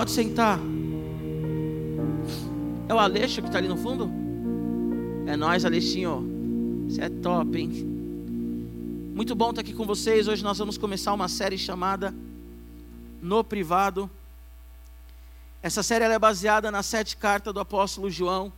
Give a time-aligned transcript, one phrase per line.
[0.00, 0.60] Pode sentar.
[2.88, 4.08] É o Aleixo que está ali no fundo?
[5.26, 6.86] É nós, Alexinho.
[6.88, 7.68] Você é top, hein?
[9.12, 10.28] Muito bom estar aqui com vocês.
[10.28, 12.14] Hoje nós vamos começar uma série chamada
[13.20, 14.08] No Privado.
[15.60, 18.52] Essa série é baseada nas sete cartas do apóstolo João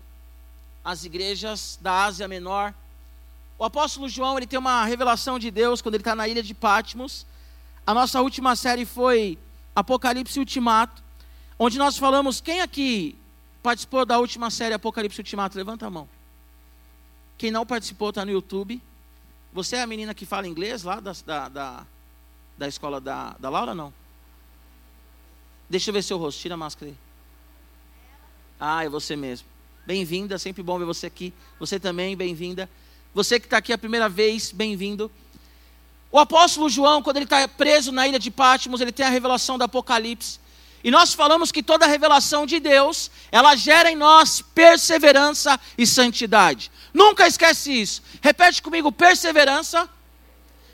[0.84, 2.74] às igrejas da Ásia Menor.
[3.58, 6.52] O apóstolo João ele tem uma revelação de Deus quando ele está na ilha de
[6.52, 7.24] Patmos.
[7.86, 9.38] A nossa última série foi
[9.74, 11.08] Apocalipse Ultimato
[11.62, 13.14] onde nós falamos, quem aqui
[13.62, 15.58] participou da última série Apocalipse Ultimato?
[15.58, 16.08] Levanta a mão.
[17.36, 18.80] Quem não participou está no YouTube.
[19.52, 21.86] Você é a menina que fala inglês lá da, da, da,
[22.56, 23.92] da escola da, da Laura, não?
[25.68, 26.96] Deixa eu ver seu rosto, tira a máscara aí.
[28.58, 29.46] Ah, é você mesmo.
[29.86, 31.32] Bem-vinda, sempre bom ver você aqui.
[31.58, 32.70] Você também, bem-vinda.
[33.14, 35.10] Você que está aqui a primeira vez, bem-vindo.
[36.10, 39.58] O apóstolo João, quando ele está preso na ilha de Patmos, ele tem a revelação
[39.58, 40.40] do Apocalipse.
[40.82, 46.70] E nós falamos que toda revelação de Deus, ela gera em nós perseverança e santidade.
[46.92, 48.02] Nunca esquece isso.
[48.20, 49.88] Repete comigo: perseverança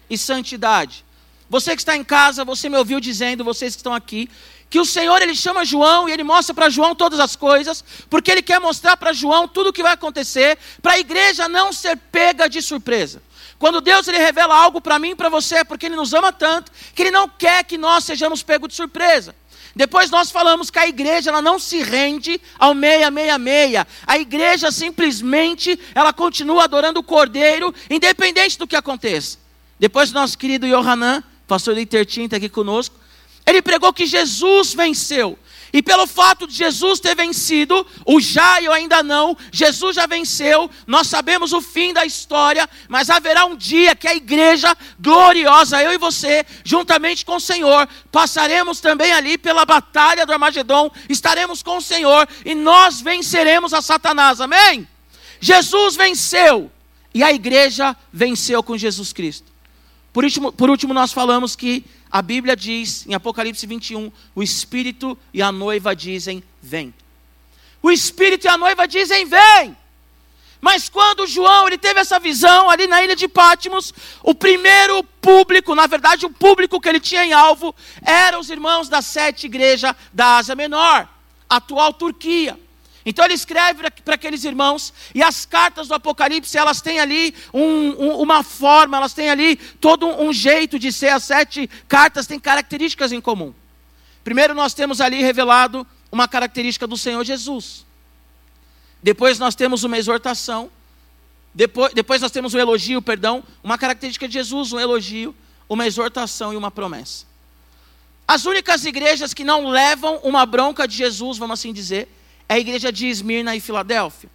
[0.08, 1.04] e santidade.
[1.48, 4.28] Você que está em casa, você me ouviu dizendo, vocês que estão aqui,
[4.68, 8.30] que o Senhor ele chama João e ele mostra para João todas as coisas, porque
[8.30, 11.96] ele quer mostrar para João tudo o que vai acontecer, para a igreja não ser
[11.96, 13.22] pega de surpresa.
[13.58, 16.32] Quando Deus ele revela algo para mim e para você, é porque ele nos ama
[16.32, 19.34] tanto que ele não quer que nós sejamos pegos de surpresa.
[19.76, 23.86] Depois nós falamos que a igreja ela não se rende ao meia, meia, meia.
[24.06, 29.36] A igreja simplesmente ela continua adorando o Cordeiro, independente do que aconteça.
[29.78, 32.96] Depois nosso querido Yohanan, pastor Litertin está aqui conosco,
[33.44, 35.38] ele pregou que Jesus venceu.
[35.76, 40.06] E pelo fato de Jesus ter vencido, o já e o ainda não, Jesus já
[40.06, 45.82] venceu, nós sabemos o fim da história, mas haverá um dia que a igreja gloriosa,
[45.82, 51.62] eu e você, juntamente com o Senhor, passaremos também ali pela batalha do Armagedon, estaremos
[51.62, 54.88] com o Senhor e nós venceremos a Satanás, amém?
[55.38, 56.72] Jesus venceu
[57.12, 59.52] e a igreja venceu com Jesus Cristo.
[60.10, 61.84] Por último, por último nós falamos que
[62.16, 66.94] a Bíblia diz, em Apocalipse 21, o Espírito e a noiva dizem: Vem.
[67.82, 69.76] O Espírito e a noiva dizem: Vem.
[70.58, 75.74] Mas quando João ele teve essa visão ali na ilha de Pátimos, o primeiro público,
[75.74, 79.94] na verdade o público que ele tinha em alvo, eram os irmãos da sete igreja
[80.10, 81.06] da Ásia Menor,
[81.50, 82.58] atual Turquia.
[83.08, 87.62] Então ele escreve para aqueles irmãos, e as cartas do Apocalipse, elas têm ali um,
[87.62, 91.10] um, uma forma, elas têm ali todo um, jeito de ser.
[91.10, 93.54] As sete cartas têm características em comum.
[94.24, 97.86] Primeiro, nós temos ali revelado uma característica do Senhor Jesus.
[99.00, 100.68] Depois, nós temos uma exortação.
[101.54, 105.32] Depois, depois nós temos um elogio, perdão, uma característica de Jesus, um elogio,
[105.68, 107.24] uma exortação e uma promessa.
[108.26, 112.08] As únicas igrejas que não levam uma bronca de Jesus, vamos assim dizer,
[112.48, 114.30] é a igreja de Esmirna e Filadélfia.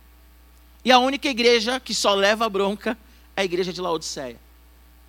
[0.84, 2.98] E a única igreja que só leva bronca
[3.36, 4.40] é a igreja de Laodiceia,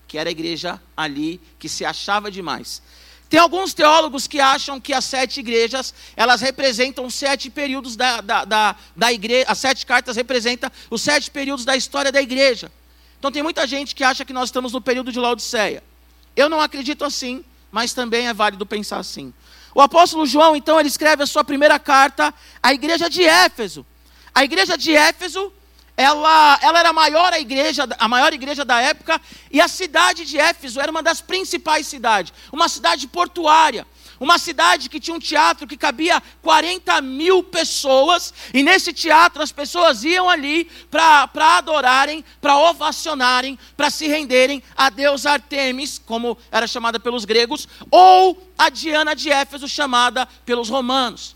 [0.07, 2.83] que era a igreja ali que se achava demais.
[3.29, 8.45] Tem alguns teólogos que acham que as sete igrejas, elas representam sete períodos da, da,
[8.45, 12.71] da, da igreja, as sete cartas representam os sete períodos da história da igreja.
[13.19, 15.83] Então tem muita gente que acha que nós estamos no período de Laodiceia.
[16.37, 19.33] Eu não acredito assim, mas também é válido pensar assim.
[19.75, 23.87] O apóstolo João, então, ele escreve a sua primeira carta à igreja de Éfeso.
[24.34, 25.53] A igreja de Éfeso,
[25.97, 30.25] ela, ela era a maior, a, igreja, a maior igreja da época, e a cidade
[30.25, 33.87] de Éfeso era uma das principais cidades, uma cidade portuária.
[34.22, 39.50] Uma cidade que tinha um teatro que cabia 40 mil pessoas, e nesse teatro as
[39.50, 41.28] pessoas iam ali para
[41.59, 48.49] adorarem, para ovacionarem, para se renderem a Deus Artemis, como era chamada pelos gregos, ou
[48.56, 51.34] a Diana de Éfeso, chamada pelos romanos.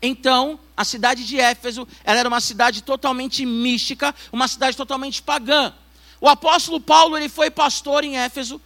[0.00, 5.74] Então, a cidade de Éfeso, ela era uma cidade totalmente mística, uma cidade totalmente pagã.
[6.20, 8.62] O apóstolo Paulo, ele foi pastor em Éfeso,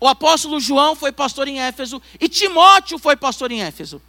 [0.00, 4.00] o apóstolo João foi pastor em Éfeso e Timóteo foi pastor em Éfeso.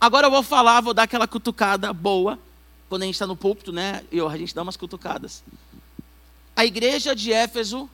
[0.00, 2.38] Agora eu vou falar, vou dar aquela cutucada boa,
[2.88, 4.04] quando a gente está no púlpito, né?
[4.10, 5.44] E a gente dá umas cutucadas.
[6.56, 7.88] A igreja de Éfeso,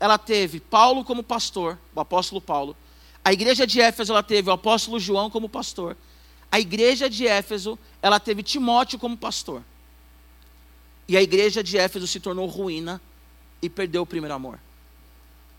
[0.00, 2.76] ela teve Paulo como pastor, o apóstolo Paulo.
[3.24, 5.96] A igreja de Éfeso, ela teve o apóstolo João como pastor.
[6.50, 9.62] A igreja de Éfeso, ela teve Timóteo como pastor.
[11.06, 13.00] E a igreja de Éfeso se tornou ruína
[13.62, 14.58] e perdeu o primeiro amor.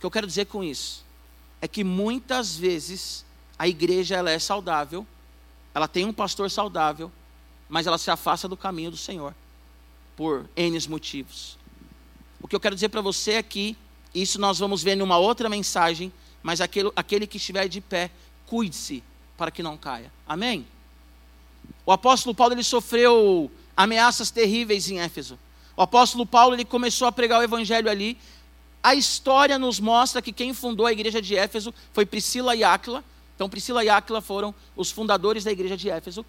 [0.01, 1.05] Que eu quero dizer com isso
[1.61, 3.23] é que muitas vezes
[3.57, 5.05] a igreja ela é saudável,
[5.75, 7.11] ela tem um pastor saudável,
[7.69, 9.35] mas ela se afasta do caminho do Senhor
[10.17, 11.55] por N motivos.
[12.41, 13.77] O que eu quero dizer para você é que
[14.13, 16.11] isso nós vamos ver numa outra mensagem,
[16.41, 18.09] mas aquele, aquele que estiver de pé,
[18.47, 19.03] cuide-se
[19.37, 20.11] para que não caia.
[20.27, 20.65] Amém?
[21.85, 25.37] O apóstolo Paulo ele sofreu ameaças terríveis em Éfeso.
[25.77, 28.17] O apóstolo Paulo ele começou a pregar o evangelho ali.
[28.83, 33.03] A história nos mostra que quem fundou a igreja de Éfeso foi Priscila e Áquila.
[33.35, 36.25] Então Priscila e Áquila foram os fundadores da igreja de Éfeso.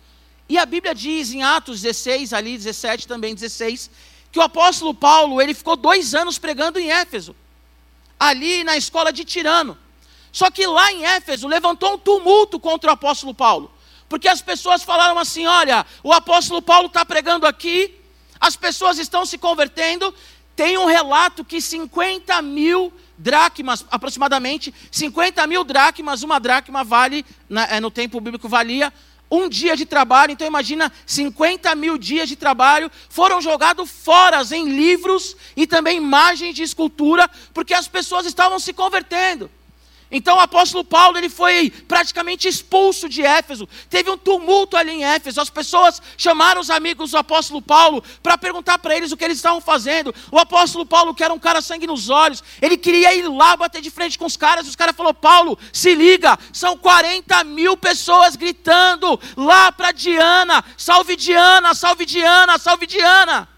[0.49, 3.91] E a Bíblia diz em Atos 16, ali 17 também 16,
[4.31, 7.35] que o apóstolo Paulo ele ficou dois anos pregando em Éfeso,
[8.19, 9.79] ali na escola de Tirano.
[10.31, 13.71] Só que lá em Éfeso levantou um tumulto contra o apóstolo Paulo,
[14.09, 17.95] porque as pessoas falaram assim: olha, o apóstolo Paulo está pregando aqui,
[18.41, 20.15] as pessoas estão se convertendo.
[20.63, 27.27] Tem um relato que 50 mil dracmas, aproximadamente 50 mil dracmas, uma dracma vale,
[27.69, 28.93] é, no tempo bíblico valia
[29.29, 34.69] um dia de trabalho, então imagina 50 mil dias de trabalho foram jogados fora em
[34.69, 39.51] livros e também imagens de escultura, porque as pessoas estavam se convertendo.
[40.15, 43.67] Então o apóstolo Paulo ele foi praticamente expulso de Éfeso.
[43.89, 45.41] Teve um tumulto ali em Éfeso.
[45.41, 49.39] As pessoas chamaram os amigos do apóstolo Paulo para perguntar para eles o que eles
[49.39, 50.15] estavam fazendo.
[50.31, 53.81] O apóstolo Paulo, que era um cara sangue nos olhos, ele queria ir lá bater
[53.81, 54.69] de frente com os caras.
[54.69, 61.17] Os caras falaram: Paulo, se liga, são 40 mil pessoas gritando lá para Diana: salve
[61.17, 63.49] Diana, salve Diana, salve Diana.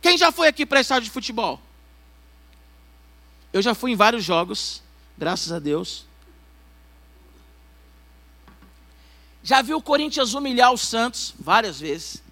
[0.00, 1.60] Quem já foi aqui para estádio de futebol?
[3.52, 4.80] Eu já fui em vários jogos.
[5.20, 6.06] Graças a Deus.
[9.42, 12.22] Já viu o Corinthians humilhar o Santos várias vezes.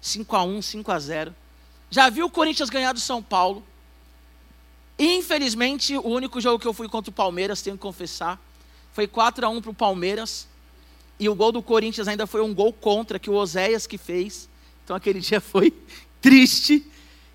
[0.00, 1.34] 5 a 1, 5 a 0.
[1.88, 3.64] Já viu o Corinthians ganhar do São Paulo.
[4.98, 8.40] Infelizmente, o único jogo que eu fui contra o Palmeiras, tenho que confessar,
[8.92, 10.48] foi 4 a 1 para o Palmeiras.
[11.20, 14.48] E o gol do Corinthians ainda foi um gol contra que o Oséias que fez.
[14.82, 15.72] Então aquele dia foi
[16.20, 16.84] triste.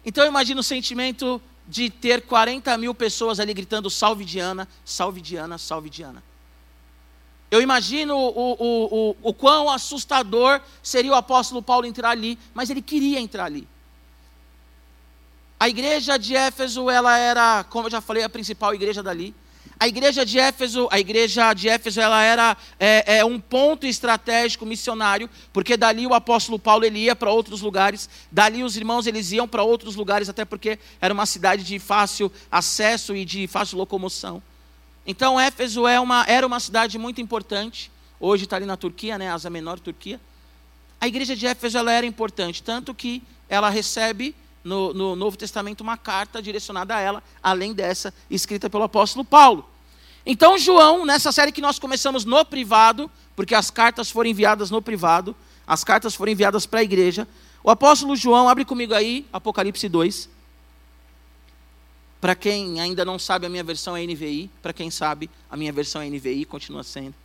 [0.06, 5.60] Então imagina o sentimento de ter 40 mil pessoas ali gritando salve Diana, salve Diana,
[5.60, 6.24] salve Diana.
[7.51, 12.71] Eu imagino o, o, o, o quão assustador seria o apóstolo Paulo entrar ali, mas
[12.71, 13.68] ele queria entrar ali.
[15.60, 19.36] A igreja de Éfeso, ela era, como eu já falei, a principal igreja dali.
[19.79, 24.65] A igreja de Éfeso, a igreja de Éfeso, ela era é, é, um ponto estratégico
[24.65, 29.31] missionário, porque dali o apóstolo Paulo ele ia para outros lugares, dali os irmãos eles
[29.31, 33.77] iam para outros lugares, até porque era uma cidade de fácil acesso e de fácil
[33.77, 34.43] locomoção.
[35.07, 37.89] Então Éfeso é uma, era uma cidade muito importante.
[38.19, 40.19] Hoje está ali na Turquia, né, Asa Menor, Turquia.
[40.99, 45.81] A igreja de Éfeso ela era importante, tanto que ela recebe no, no, Novo Testamento
[45.81, 49.67] uma carta direcionada a ela, além dessa escrita pelo apóstolo Paulo.
[50.25, 54.81] Então, João, nessa série que nós começamos no privado, porque as cartas foram enviadas no
[54.81, 55.35] privado,
[55.65, 57.27] as cartas foram enviadas para a igreja.
[57.63, 60.29] O apóstolo João, abre comigo aí, Apocalipse 2.
[62.19, 64.50] Para quem ainda não sabe, a minha versão é NVI.
[64.62, 67.15] Para quem sabe, a minha versão é NVI, continua sendo.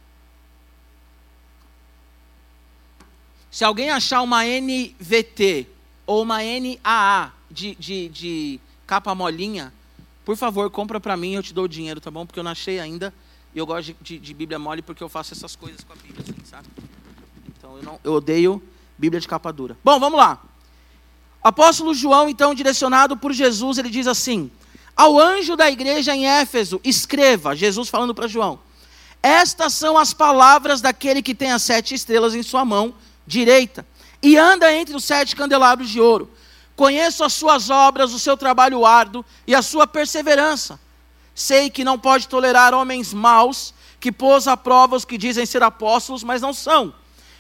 [3.50, 5.68] Se alguém achar uma NVT
[6.06, 9.72] ou uma NAA de, de, de capa molinha,
[10.24, 12.24] por favor, compra para mim eu te dou o dinheiro, tá bom?
[12.24, 13.12] Porque eu não achei ainda.
[13.54, 15.96] E eu gosto de, de, de, Bíblia mole porque eu faço essas coisas com a
[15.96, 16.66] Bíblia, assim, sabe?
[17.56, 18.62] Então eu, não, eu odeio
[18.98, 19.76] Bíblia de capa dura.
[19.84, 20.42] Bom, vamos lá.
[21.42, 24.50] Apóstolo João, então, direcionado por Jesus, ele diz assim:
[24.96, 28.58] Ao anjo da igreja em Éfeso, escreva, Jesus falando para João:
[29.22, 32.94] Estas são as palavras daquele que tem as sete estrelas em sua mão
[33.26, 33.86] direita
[34.24, 36.30] e anda entre os sete candelabros de ouro.
[36.74, 40.80] Conheço as suas obras, o seu trabalho árduo e a sua perseverança.
[41.34, 45.62] Sei que não pode tolerar homens maus, que pôs à prova os que dizem ser
[45.62, 46.94] apóstolos, mas não são.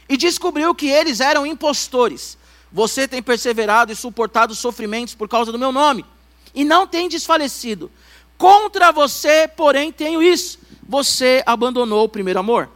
[0.06, 2.36] E descobriu que eles eram impostores.
[2.70, 6.04] Você tem perseverado e suportado sofrimentos por causa do meu nome,
[6.54, 7.90] e não tem desfalecido.
[8.36, 12.68] Contra você, porém, tenho isso: você abandonou o primeiro amor.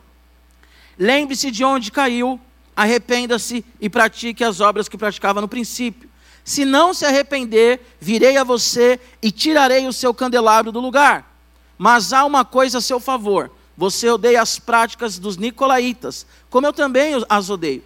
[0.99, 2.41] Lembre-se de onde caiu,
[2.79, 6.09] arrependa-se e pratique as obras que praticava no princípio.
[6.45, 11.37] Se não se arrepender, virei a você e tirarei o seu candelabro do lugar.
[11.77, 16.73] Mas há uma coisa a seu favor: você odeia as práticas dos nicolaítas, como eu
[16.73, 17.83] também as odeio.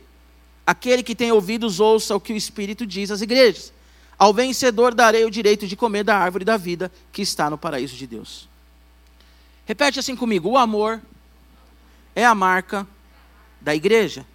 [0.66, 3.72] Aquele que tem ouvidos, ouça o que o Espírito diz às igrejas.
[4.18, 7.96] Ao vencedor darei o direito de comer da árvore da vida que está no paraíso
[7.96, 8.46] de Deus.
[9.64, 11.00] Repete assim comigo: o amor
[12.14, 12.86] é a marca
[13.58, 14.26] da igreja.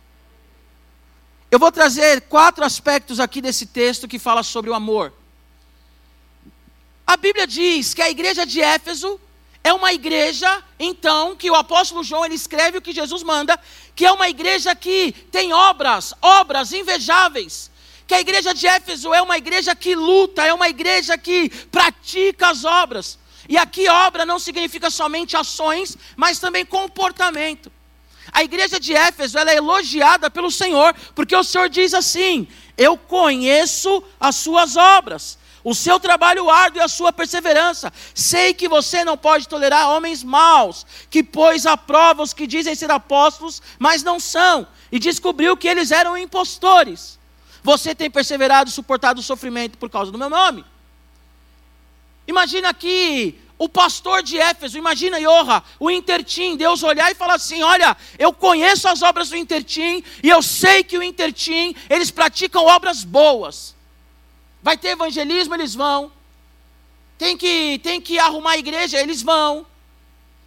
[1.49, 5.13] Eu vou trazer quatro aspectos aqui desse texto que fala sobre o amor.
[7.05, 9.17] A Bíblia diz que a igreja de Éfeso
[9.63, 13.57] é uma igreja, então, que o apóstolo João ele escreve o que Jesus manda,
[13.95, 17.71] que é uma igreja que tem obras, obras invejáveis.
[18.05, 22.49] Que a igreja de Éfeso é uma igreja que luta, é uma igreja que pratica
[22.49, 23.17] as obras.
[23.47, 27.71] E aqui obra não significa somente ações, mas também comportamento.
[28.37, 32.95] A igreja de Éfeso ela é elogiada pelo Senhor, porque o Senhor diz assim: Eu
[32.95, 37.91] conheço as suas obras, o seu trabalho árduo e a sua perseverança.
[38.13, 41.27] Sei que você não pode tolerar homens maus, que
[41.65, 46.15] à prova os que dizem ser apóstolos, mas não são, e descobriu que eles eram
[46.15, 47.17] impostores.
[47.63, 50.63] Você tem perseverado e suportado o sofrimento por causa do meu nome.
[52.27, 57.63] Imagina que o pastor de Éfeso, imagina Iorra, o Intertim, Deus olhar e falar assim:
[57.63, 62.65] Olha, eu conheço as obras do Intertim e eu sei que o Intertim, eles praticam
[62.65, 63.75] obras boas.
[64.61, 66.11] Vai ter evangelismo, eles vão.
[67.17, 69.65] Tem que, tem que arrumar a igreja, eles vão.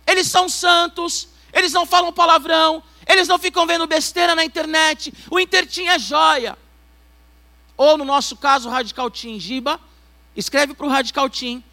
[0.07, 5.13] Eles são santos, eles não falam palavrão, eles não ficam vendo besteira na internet.
[5.29, 6.57] O Intertim é joia.
[7.77, 9.81] Ou no nosso caso, o Radical Team, Giba,
[10.37, 11.65] escreve para o Radical Team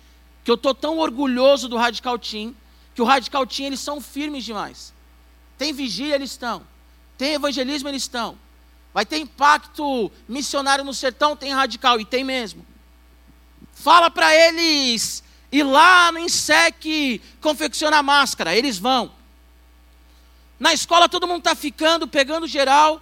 [0.47, 2.55] que eu estou tão orgulhoso do Radical Team,
[2.95, 4.93] que o Radical Team, eles são firmes demais.
[5.57, 6.65] Tem vigília, eles estão.
[7.17, 8.37] Tem evangelismo, eles estão.
[8.93, 12.65] Vai ter impacto missionário no sertão, tem radical, e tem mesmo.
[13.73, 19.11] Fala para eles ir lá no INSEC confeccionar máscara, eles vão.
[20.57, 23.01] Na escola todo mundo está ficando, pegando geral,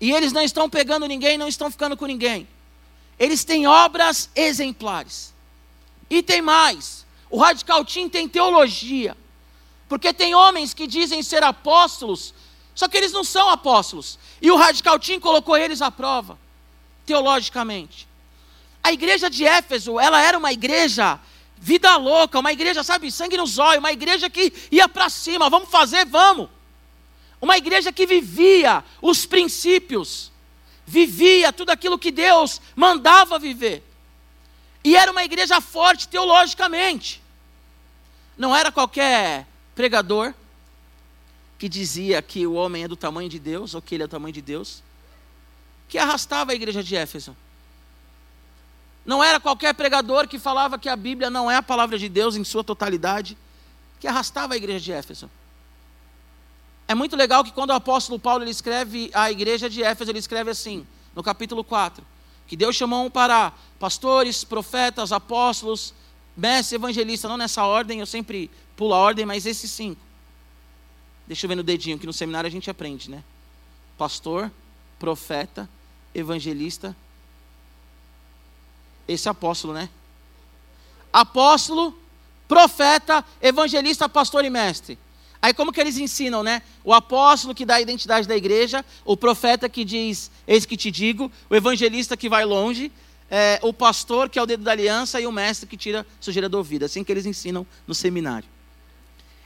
[0.00, 2.48] e eles não estão pegando ninguém, não estão ficando com ninguém.
[3.18, 5.33] Eles têm obras exemplares.
[6.08, 9.16] E tem mais: o Radical Team tem teologia.
[9.88, 12.34] Porque tem homens que dizem ser apóstolos,
[12.74, 14.18] só que eles não são apóstolos.
[14.40, 16.38] E o Radical Team colocou eles à prova,
[17.04, 18.08] teologicamente.
[18.82, 21.20] A igreja de Éfeso, ela era uma igreja
[21.56, 25.70] vida louca, uma igreja, sabe, sangue nos olhos, uma igreja que ia para cima, vamos
[25.70, 26.48] fazer, vamos.
[27.40, 30.30] Uma igreja que vivia os princípios,
[30.84, 33.82] vivia tudo aquilo que Deus mandava viver.
[34.84, 37.22] E era uma igreja forte teologicamente.
[38.36, 40.34] Não era qualquer pregador
[41.58, 44.10] que dizia que o homem é do tamanho de Deus, ou que ele é do
[44.10, 44.82] tamanho de Deus,
[45.88, 47.34] que arrastava a igreja de Éfeso.
[49.06, 52.36] Não era qualquer pregador que falava que a Bíblia não é a palavra de Deus
[52.36, 53.38] em sua totalidade,
[53.98, 55.30] que arrastava a igreja de Éfeso.
[56.86, 60.18] É muito legal que quando o apóstolo Paulo ele escreve a igreja de Éfeso, ele
[60.18, 62.13] escreve assim, no capítulo 4
[62.46, 65.94] que Deus chamou para pastores, profetas, apóstolos,
[66.36, 70.00] mestres, evangelistas, não nessa ordem, eu sempre pulo a ordem, mas esses cinco.
[71.26, 73.22] Deixa eu ver no dedinho, que no seminário a gente aprende, né?
[73.96, 74.50] Pastor,
[74.98, 75.68] profeta,
[76.14, 76.94] evangelista,
[79.08, 79.88] esse apóstolo, né?
[81.12, 81.96] Apóstolo,
[82.48, 84.98] profeta, evangelista, pastor e mestre.
[85.44, 86.62] Aí como que eles ensinam, né?
[86.82, 90.90] O apóstolo que dá a identidade da igreja, o profeta que diz, eis que te
[90.90, 92.90] digo, o evangelista que vai longe,
[93.30, 96.48] é, o pastor que é o dedo da aliança e o mestre que tira sujeira
[96.48, 96.86] do ouvido.
[96.86, 98.48] Assim que eles ensinam no seminário.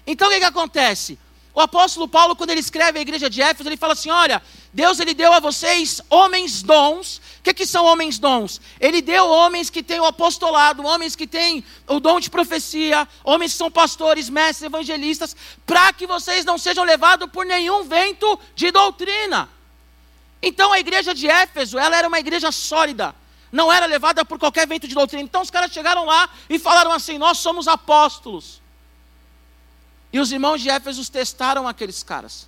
[0.07, 1.19] Então o que, que acontece?
[1.52, 4.40] O apóstolo Paulo, quando ele escreve a igreja de Éfeso, ele fala assim: olha,
[4.78, 7.20] Deus ele deu a vocês homens dons.
[7.40, 8.61] O que, que são homens dons?
[8.78, 13.50] Ele deu homens que têm o apostolado, homens que têm o dom de profecia, homens
[13.50, 15.35] que são pastores, mestres, evangelistas,
[15.66, 19.49] para que vocês não sejam levados por nenhum vento de doutrina.
[20.40, 23.12] Então a igreja de Éfeso, ela era uma igreja sólida,
[23.50, 25.25] não era levada por qualquer vento de doutrina.
[25.25, 28.62] Então os caras chegaram lá e falaram assim: nós somos apóstolos.
[30.12, 32.47] E os irmãos de Éfeso testaram aqueles caras.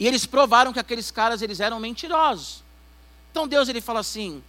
[0.00, 2.64] E eles provaram que aqueles caras eles eram mentirosos.
[3.30, 4.42] Então Deus ele fala assim: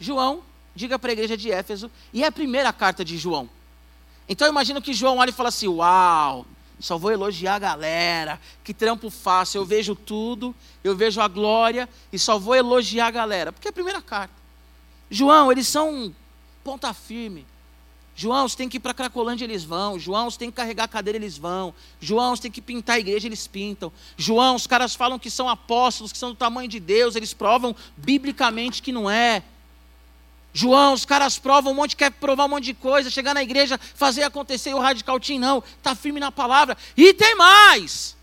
[0.00, 0.42] João,
[0.74, 3.48] diga para a igreja de Éfeso, e é a primeira carta de João.
[4.26, 6.46] Então eu imagino que João olha e fala assim: Uau,
[6.80, 11.86] só vou elogiar a galera, que trampo fácil, eu vejo tudo, eu vejo a glória
[12.10, 14.34] e só vou elogiar a galera, porque é a primeira carta.
[15.10, 16.14] João, eles são
[16.64, 17.46] ponta firme,
[18.16, 19.98] João, você tem que ir para Cracolândia, eles vão.
[19.98, 21.74] João, você tem que carregar a cadeira, eles vão.
[22.00, 23.92] João, você tem que pintar a igreja, eles pintam.
[24.16, 27.74] João, os caras falam que são apóstolos, que são do tamanho de Deus, eles provam
[27.96, 29.42] biblicamente que não é.
[30.52, 33.80] João, os caras provam um monte, quer provar um monte de coisa, chegar na igreja,
[33.96, 36.76] fazer acontecer o radical team não, está firme na palavra.
[36.96, 38.16] E tem mais.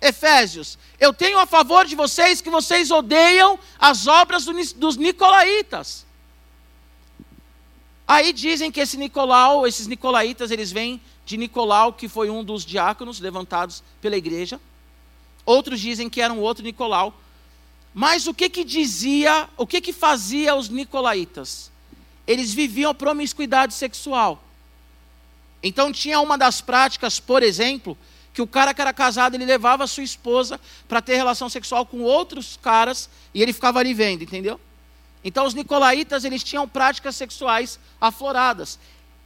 [0.00, 6.06] Efésios, eu tenho a favor de vocês que vocês odeiam as obras dos nicolaítas.
[8.10, 12.66] Aí dizem que esse Nicolau, esses nicolaítas, eles vêm de Nicolau, que foi um dos
[12.66, 14.60] diáconos levantados pela igreja.
[15.46, 17.14] Outros dizem que era um outro Nicolau.
[17.94, 21.70] Mas o que que dizia, o que que fazia os nicolaítas?
[22.26, 24.42] Eles viviam promiscuidade sexual.
[25.62, 27.96] Então tinha uma das práticas, por exemplo,
[28.34, 31.86] que o cara que era casado, ele levava a sua esposa para ter relação sexual
[31.86, 34.58] com outros caras e ele ficava ali vendo, entendeu?
[35.22, 38.78] Então os nicolaítas, eles tinham práticas sexuais afloradas.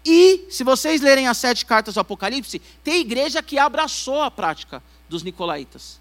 [0.04, 4.82] E, se vocês lerem as sete cartas do Apocalipse, tem igreja que abraçou a prática
[5.08, 6.00] dos nicolaítas.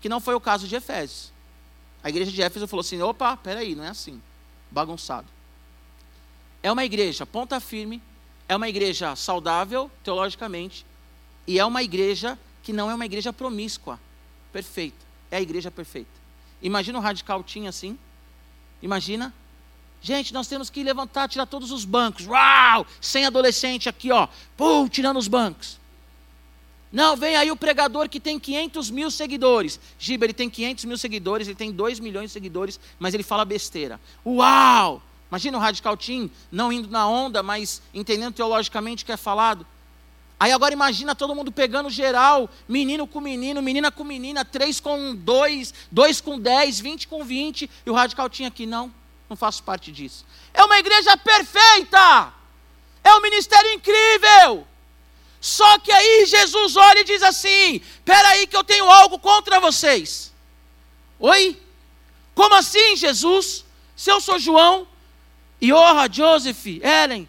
[0.00, 1.32] Que não foi o caso de Efésios.
[2.02, 4.20] A igreja de Éfeso falou assim: opa, peraí, não é assim.
[4.70, 5.28] Bagunçado.
[6.62, 8.02] É uma igreja ponta firme,
[8.48, 10.84] é uma igreja saudável teologicamente,
[11.46, 14.00] e é uma igreja que não é uma igreja promíscua,
[14.52, 15.04] perfeita.
[15.30, 16.10] É a igreja perfeita.
[16.60, 17.98] Imagina o radical tinha assim.
[18.82, 19.32] Imagina.
[20.02, 22.26] Gente, nós temos que levantar, tirar todos os bancos.
[22.26, 22.86] Uau!
[23.00, 24.28] Sem adolescente aqui, ó.
[24.56, 25.78] Pum, tirando os bancos.
[26.92, 29.78] Não, vem aí o pregador que tem 500 mil seguidores.
[29.98, 33.44] Giba, ele tem 500 mil seguidores, ele tem 2 milhões de seguidores, mas ele fala
[33.44, 34.00] besteira.
[34.26, 35.02] Uau!
[35.30, 39.64] Imagina o Radical Team não indo na onda, mas entendendo teologicamente o que é falado.
[40.40, 45.14] Aí agora imagina todo mundo pegando geral, menino com menino, menina com menina, três com
[45.14, 48.90] dois, dois com dez, vinte com vinte, e o Radical Team aqui, não,
[49.28, 50.24] não faço parte disso.
[50.54, 52.32] É uma igreja perfeita!
[53.04, 54.66] É um ministério incrível!
[55.42, 59.60] Só que aí Jesus olha e diz assim: Espera aí que eu tenho algo contra
[59.60, 60.32] vocês.
[61.18, 61.60] Oi?
[62.34, 63.66] Como assim, Jesus?
[63.94, 64.88] Se eu sou João,
[65.60, 67.28] Iorra, Joseph, Ellen,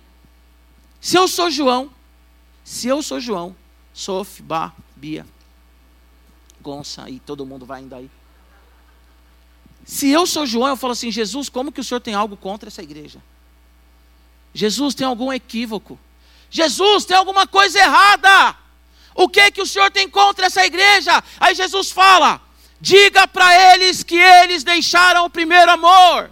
[1.02, 1.92] se eu sou João,
[2.72, 3.54] se eu sou João,
[3.94, 5.28] Sof, Bar, Bia,
[6.62, 8.10] Gonça e todo mundo vai indo aí.
[9.86, 12.70] Se eu sou João, eu falo assim: Jesus, como que o senhor tem algo contra
[12.70, 13.22] essa igreja?
[14.54, 16.00] Jesus, tem algum equívoco?
[16.50, 18.56] Jesus, tem alguma coisa errada.
[19.16, 21.22] O que que o Senhor tem contra essa igreja?
[21.42, 22.40] Aí Jesus fala:
[22.80, 26.32] diga para eles que eles deixaram o primeiro amor.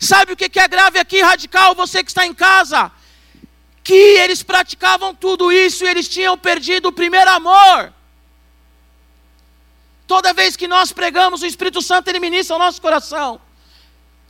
[0.00, 2.90] Sabe o que que é grave aqui, radical, você que está em casa?
[3.88, 7.90] Que eles praticavam tudo isso e eles tinham perdido o primeiro amor.
[10.06, 13.40] Toda vez que nós pregamos, o Espírito Santo ele ministra o nosso coração.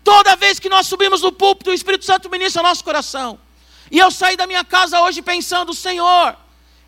[0.04, 3.36] Toda vez que nós subimos no púlpito, o Espírito Santo ministra o nosso coração.
[3.90, 6.36] E eu saí da minha casa hoje pensando, Senhor,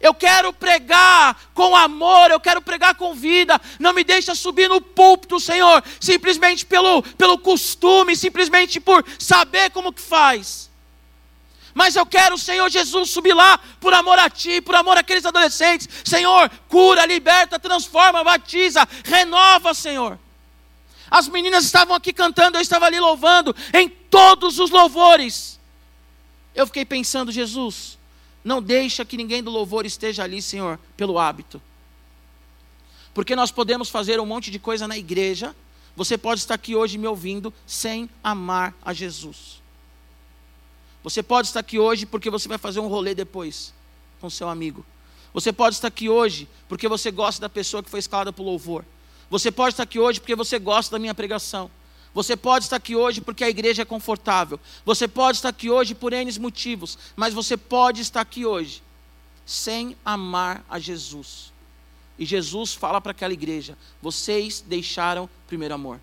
[0.01, 3.61] eu quero pregar com amor, eu quero pregar com vida.
[3.81, 9.93] Não me deixa subir no púlpito, Senhor, simplesmente pelo, pelo costume, simplesmente por saber como
[9.93, 10.70] que faz.
[11.75, 15.89] Mas eu quero, Senhor Jesus, subir lá por amor a Ti, por amor àqueles adolescentes.
[16.05, 20.19] Senhor, cura, liberta, transforma, batiza, renova, Senhor.
[21.11, 25.59] As meninas estavam aqui cantando, eu estava ali louvando, em todos os louvores.
[26.55, 27.99] Eu fiquei pensando, Jesus,
[28.45, 31.61] não deixa que ninguém do louvor esteja ali, Senhor, pelo hábito.
[33.13, 35.55] Porque nós podemos fazer um monte de coisa na igreja,
[35.97, 39.60] você pode estar aqui hoje me ouvindo sem amar a Jesus.
[41.03, 43.73] Você pode estar aqui hoje porque você vai fazer um rolê depois
[44.21, 44.85] com seu amigo.
[45.33, 48.85] Você pode estar aqui hoje porque você gosta da pessoa que foi escalada para louvor.
[49.31, 51.71] Você pode estar aqui hoje porque você gosta da minha pregação.
[52.13, 54.59] Você pode estar aqui hoje porque a igreja é confortável.
[54.85, 56.99] Você pode estar aqui hoje por N motivos.
[57.15, 58.83] Mas você pode estar aqui hoje
[59.47, 61.53] sem amar a Jesus.
[62.19, 66.01] E Jesus fala para aquela igreja: vocês deixaram o primeiro amor.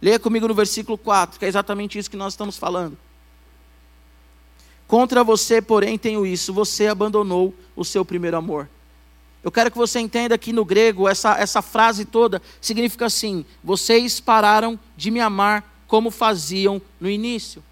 [0.00, 2.96] Leia comigo no versículo 4, que é exatamente isso que nós estamos falando.
[4.90, 8.68] Contra você, porém, tenho isso: você abandonou o seu primeiro amor.
[9.40, 14.18] Eu quero que você entenda que no grego essa, essa frase toda significa assim: vocês
[14.18, 17.62] pararam de me amar como faziam no início.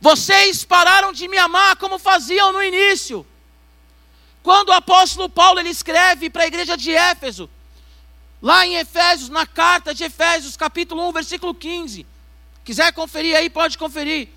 [0.00, 3.24] Vocês pararam de me amar como faziam no início.
[4.42, 7.48] Quando o apóstolo Paulo ele escreve para a igreja de Éfeso,
[8.42, 12.04] lá em Efésios, na carta de Efésios, capítulo 1, versículo 15.
[12.64, 14.34] Quiser conferir aí, pode conferir.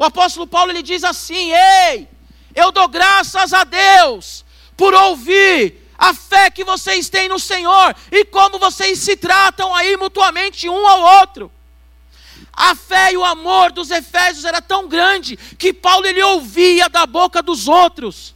[0.00, 2.08] O apóstolo Paulo ele diz assim: Ei,
[2.54, 8.24] eu dou graças a Deus por ouvir a fé que vocês têm no Senhor e
[8.24, 11.52] como vocês se tratam aí mutuamente um ao outro.
[12.50, 17.04] A fé e o amor dos Efésios era tão grande que Paulo ele ouvia da
[17.04, 18.34] boca dos outros.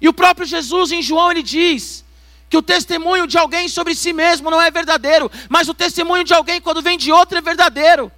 [0.00, 2.04] E o próprio Jesus em João ele diz
[2.50, 6.34] que o testemunho de alguém sobre si mesmo não é verdadeiro, mas o testemunho de
[6.34, 8.10] alguém quando vem de outro é verdadeiro.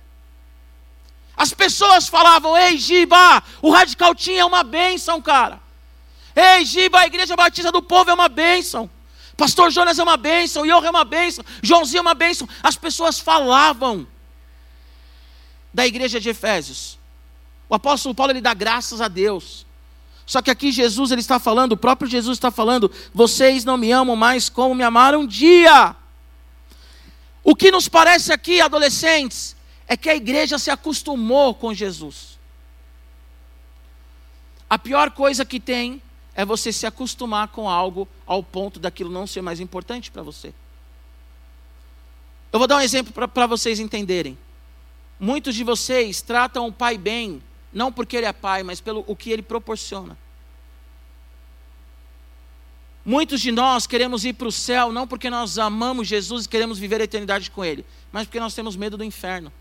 [1.36, 5.60] As pessoas falavam: Ei, Giba, o radical tinha é uma bênção, cara.
[6.34, 8.90] Ei, Giba, a igreja batista do povo é uma bênção.
[9.36, 12.48] Pastor Jonas é uma bênção, Iorra é uma bênção, Joãozinho é uma bênção.
[12.62, 14.06] As pessoas falavam
[15.72, 16.98] da igreja de Efésios.
[17.68, 19.66] O apóstolo Paulo ele dá graças a Deus.
[20.24, 23.90] Só que aqui Jesus ele está falando, o próprio Jesus está falando: vocês não me
[23.90, 25.96] amam mais como me amaram um dia.
[27.42, 29.53] O que nos parece aqui, adolescentes,
[29.86, 32.38] é que a igreja se acostumou com Jesus.
[34.68, 36.02] A pior coisa que tem
[36.34, 40.52] é você se acostumar com algo ao ponto daquilo não ser mais importante para você.
[42.52, 44.38] Eu vou dar um exemplo para vocês entenderem.
[45.18, 47.42] Muitos de vocês tratam o pai bem,
[47.72, 50.16] não porque ele é pai, mas pelo o que ele proporciona.
[53.04, 56.78] Muitos de nós queremos ir para o céu não porque nós amamos Jesus e queremos
[56.78, 59.52] viver a eternidade com Ele, mas porque nós temos medo do inferno.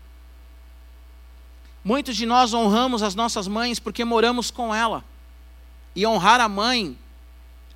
[1.84, 5.04] Muitos de nós honramos as nossas mães porque moramos com ela.
[5.94, 6.98] E honrar a mãe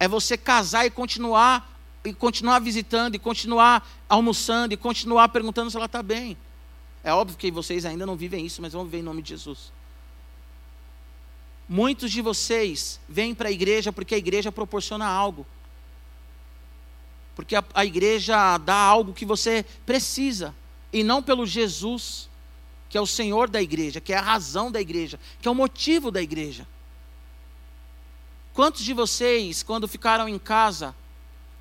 [0.01, 5.77] é você casar e continuar e continuar visitando e continuar almoçando e continuar perguntando se
[5.77, 6.39] ela está bem.
[7.05, 9.73] É óbvio que vocês ainda não vivem isso, mas vão viver em nome de Jesus.
[11.69, 15.47] Muitos de vocês vêm para a igreja porque a igreja proporciona algo.
[17.37, 20.55] Porque a, a igreja dá algo que você precisa.
[20.93, 22.28] E não pelo Jesus,
[22.89, 25.55] que é o Senhor da igreja, que é a razão da igreja, que é o
[25.55, 26.67] motivo da igreja.
[28.55, 30.95] Quantos de vocês, quando ficaram em casa,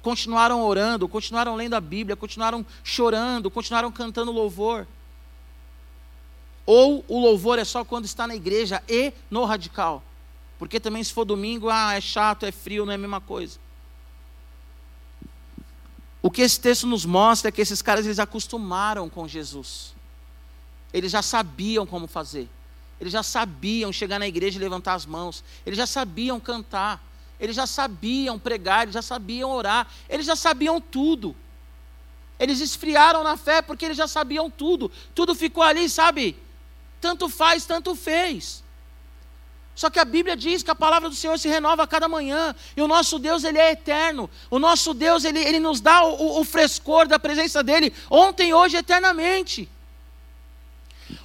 [0.01, 4.87] continuaram orando, continuaram lendo a Bíblia, continuaram chorando, continuaram cantando louvor?
[6.65, 10.03] Ou o louvor é só quando está na igreja e no radical.
[10.57, 13.59] Porque também se for domingo, ah, é chato, é frio, não é a mesma coisa.
[16.21, 19.96] O que esse texto nos mostra é que esses caras eles acostumaram com Jesus.
[20.93, 22.49] Eles já sabiam como fazer.
[22.99, 25.43] Eles já sabiam chegar na igreja e levantar as mãos.
[25.65, 27.03] Eles já sabiam cantar.
[27.39, 29.87] Eles já sabiam pregar, eles já sabiam orar.
[30.09, 31.35] Eles já sabiam tudo.
[32.39, 34.91] Eles esfriaram na fé porque eles já sabiam tudo.
[35.13, 36.35] Tudo ficou ali, sabe?
[36.99, 38.63] Tanto faz, tanto fez.
[39.75, 42.55] Só que a Bíblia diz que a palavra do Senhor se renova a cada manhã.
[42.75, 44.27] E o nosso Deus, Ele é eterno.
[44.49, 48.77] O nosso Deus, Ele, ele nos dá o, o frescor da presença dEle ontem, hoje,
[48.77, 49.69] eternamente.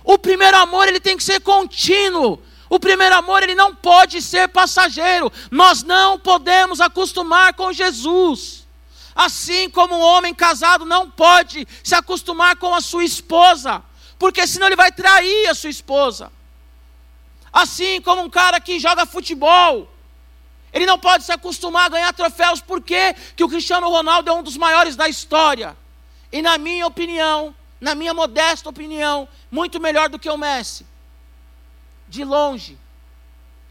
[0.04, 2.42] O primeiro amor, ele tem que ser contínuo.
[2.68, 5.30] O primeiro amor, ele não pode ser passageiro.
[5.50, 8.66] Nós não podemos acostumar com Jesus.
[9.14, 13.82] Assim como um homem casado não pode se acostumar com a sua esposa
[14.22, 16.30] porque senão ele vai trair a sua esposa.
[17.52, 19.92] Assim como um cara que joga futebol,
[20.72, 24.44] ele não pode se acostumar a ganhar troféus, porque que o Cristiano Ronaldo é um
[24.44, 25.76] dos maiores da história.
[26.30, 27.52] E na minha opinião,
[27.83, 30.87] na minha modesta opinião, muito melhor do que o Messi.
[32.09, 32.79] De longe.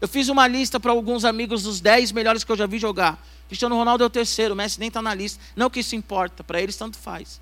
[0.02, 3.18] Eu fiz uma lista para alguns amigos dos 10 melhores que eu já vi jogar.
[3.48, 5.42] Cristiano Ronaldo é o terceiro, o Messi nem está na lista.
[5.56, 7.40] Não que isso importa, para eles tanto faz.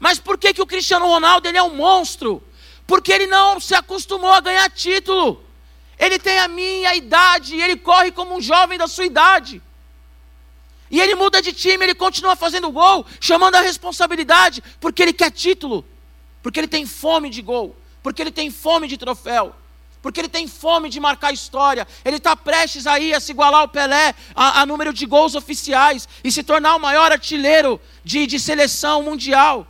[0.00, 2.42] Mas por que, que o Cristiano Ronaldo ele é um monstro?
[2.86, 5.44] Porque ele não se acostumou a ganhar título.
[5.98, 9.60] Ele tem a minha idade ele corre como um jovem da sua idade.
[10.92, 15.30] E ele muda de time, ele continua fazendo gol, chamando a responsabilidade, porque ele quer
[15.30, 15.84] título,
[16.42, 19.52] porque ele tem fome de gol, porque ele tem fome de troféu,
[20.00, 21.88] porque ele tem fome de marcar história.
[22.04, 26.06] Ele está prestes aí a se igualar ao Pelé a, a, número de gols oficiais
[26.22, 29.66] e se tornar o maior artilheiro de, de seleção mundial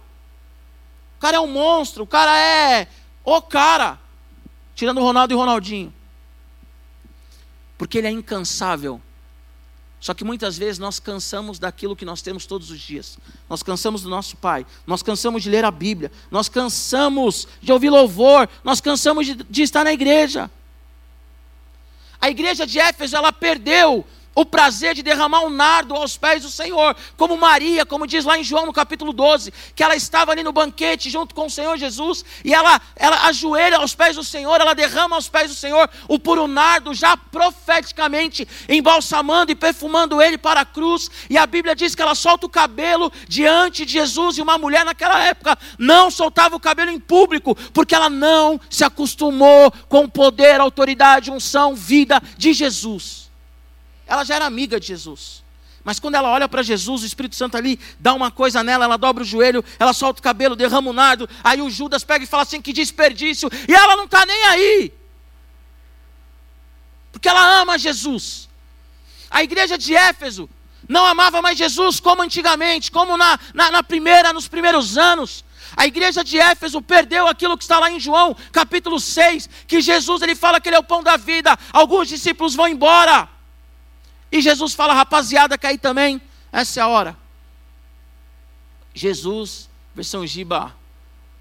[1.23, 2.89] cara é um monstro, o cara é
[3.25, 4.01] o cara.
[4.75, 5.95] Tirando o Ronaldo e o Ronaldinho.
[7.79, 9.01] Porque ele é incansável.
[10.03, 13.17] Só que muitas vezes nós cansamos daquilo que nós temos todos os dias.
[13.49, 17.88] Nós cansamos do nosso pai, nós cansamos de ler a Bíblia, nós cansamos de ouvir
[17.88, 20.51] louvor, nós cansamos de, de estar na igreja.
[22.21, 26.51] A igreja de Éfeso, ela perdeu o prazer de derramar um nardo aos pés do
[26.51, 30.42] Senhor, como Maria, como diz lá em João no capítulo 12, que ela estava ali
[30.42, 34.61] no banquete junto com o Senhor Jesus, e ela, ela ajoelha aos pés do Senhor,
[34.61, 40.38] ela derrama aos pés do Senhor o puro nardo, já profeticamente embalsamando e perfumando ele
[40.38, 44.38] para a cruz, e a Bíblia diz que ela solta o cabelo diante de Jesus,
[44.38, 48.85] e uma mulher naquela época não soltava o cabelo em público, porque ela não se
[48.85, 53.22] acostumou com o poder, autoridade, unção, vida de Jesus.
[54.07, 55.43] Ela já era amiga de Jesus.
[55.85, 58.97] Mas quando ela olha para Jesus, o Espírito Santo ali dá uma coisa nela, ela
[58.97, 62.29] dobra o joelho, ela solta o cabelo, derrama o nardo, aí o Judas pega e
[62.29, 64.93] fala assim: que desperdício, e ela não está nem aí,
[67.11, 68.49] porque ela ama Jesus.
[69.29, 70.49] A igreja de Éfeso
[70.88, 75.45] não amava mais Jesus como antigamente, como na, na, na primeira, nos primeiros anos.
[75.77, 80.21] A igreja de Éfeso perdeu aquilo que está lá em João, capítulo 6, que Jesus
[80.21, 81.59] ele fala que ele é o pão da vida.
[81.73, 83.29] Alguns discípulos vão embora.
[84.33, 87.16] E Jesus fala, rapaziada, aí também, essa é a hora.
[88.95, 90.75] Jesus, versão Giba,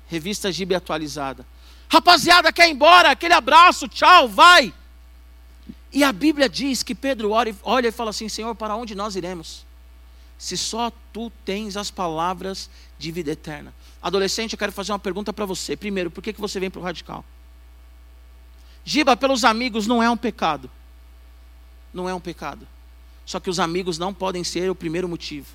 [0.07, 1.47] revista Giba atualizada.
[1.89, 3.11] Rapaziada, quer ir embora?
[3.11, 4.73] Aquele abraço, tchau, vai.
[5.91, 9.15] E a Bíblia diz que Pedro olha, olha e fala assim: Senhor, para onde nós
[9.15, 9.65] iremos?
[10.37, 13.73] Se só tu tens as palavras de vida eterna.
[14.01, 15.77] Adolescente, eu quero fazer uma pergunta para você.
[15.77, 17.23] Primeiro, por que, que você vem para o radical?
[18.83, 20.69] Giba, pelos amigos, não é um pecado.
[21.93, 22.67] Não é um pecado.
[23.31, 25.47] Só que os amigos não podem ser o primeiro motivo.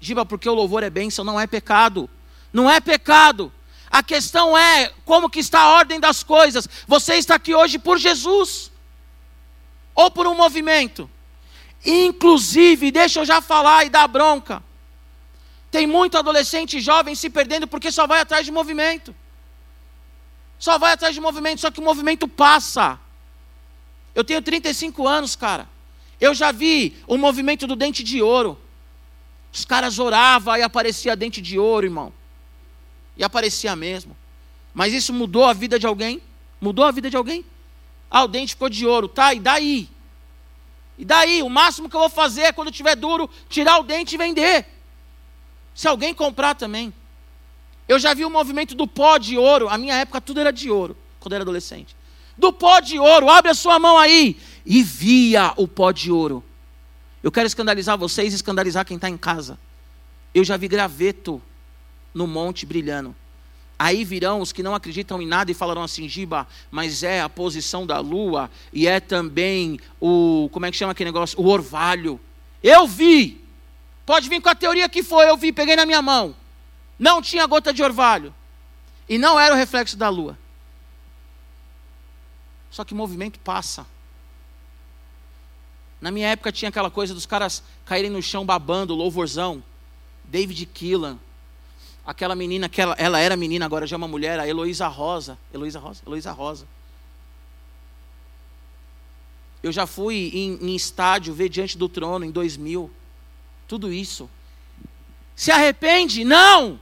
[0.00, 2.08] Giba, porque o louvor é bênção, não é pecado.
[2.50, 3.52] Não é pecado.
[3.90, 6.66] A questão é como que está a ordem das coisas.
[6.86, 8.72] Você está aqui hoje por Jesus
[9.94, 11.10] ou por um movimento.
[11.84, 14.64] Inclusive, deixa eu já falar e dar bronca.
[15.70, 19.14] Tem muito adolescente jovem se perdendo porque só vai atrás de movimento.
[20.58, 22.98] Só vai atrás de movimento, só que o movimento passa.
[24.14, 25.68] Eu tenho 35 anos, cara.
[26.20, 28.58] Eu já vi o movimento do dente de ouro.
[29.52, 32.12] Os caras oravam e aparecia dente de ouro, irmão.
[33.16, 34.16] E aparecia mesmo.
[34.74, 36.20] Mas isso mudou a vida de alguém?
[36.60, 37.44] Mudou a vida de alguém?
[38.10, 39.34] Ah, o dente ficou de ouro, tá?
[39.34, 39.88] E daí?
[40.96, 41.42] E daí?
[41.42, 44.66] O máximo que eu vou fazer é quando tiver duro, tirar o dente e vender.
[45.74, 46.92] Se alguém comprar também.
[47.86, 49.68] Eu já vi o movimento do pó de ouro.
[49.68, 51.96] A minha época tudo era de ouro, quando eu era adolescente.
[52.36, 54.36] Do pó de ouro, abre a sua mão aí.
[54.68, 56.44] E via o pó de ouro.
[57.22, 59.58] Eu quero escandalizar vocês e escandalizar quem está em casa.
[60.34, 61.40] Eu já vi graveto
[62.12, 63.16] no monte brilhando.
[63.78, 67.30] Aí virão os que não acreditam em nada e falarão assim, Giba, mas é a
[67.30, 71.40] posição da lua e é também o, como é que chama aquele negócio?
[71.40, 72.20] O orvalho.
[72.62, 73.42] Eu vi.
[74.04, 76.34] Pode vir com a teoria que foi, eu vi, peguei na minha mão.
[76.98, 78.34] Não tinha gota de orvalho.
[79.08, 80.36] E não era o reflexo da lua.
[82.70, 83.86] Só que o movimento passa.
[86.00, 89.62] Na minha época tinha aquela coisa dos caras caírem no chão babando, louvorzão.
[90.24, 91.18] David Keelan,
[92.06, 95.38] aquela menina que ela, era menina, agora já é uma mulher, a Heloísa Rosa.
[95.52, 96.02] Heloísa Rosa?
[96.06, 96.66] Heloísa Rosa.
[99.62, 102.90] Eu já fui em, em estádio ver Diante do Trono em 2000.
[103.66, 104.30] Tudo isso.
[105.34, 106.24] Se arrepende?
[106.24, 106.80] Não!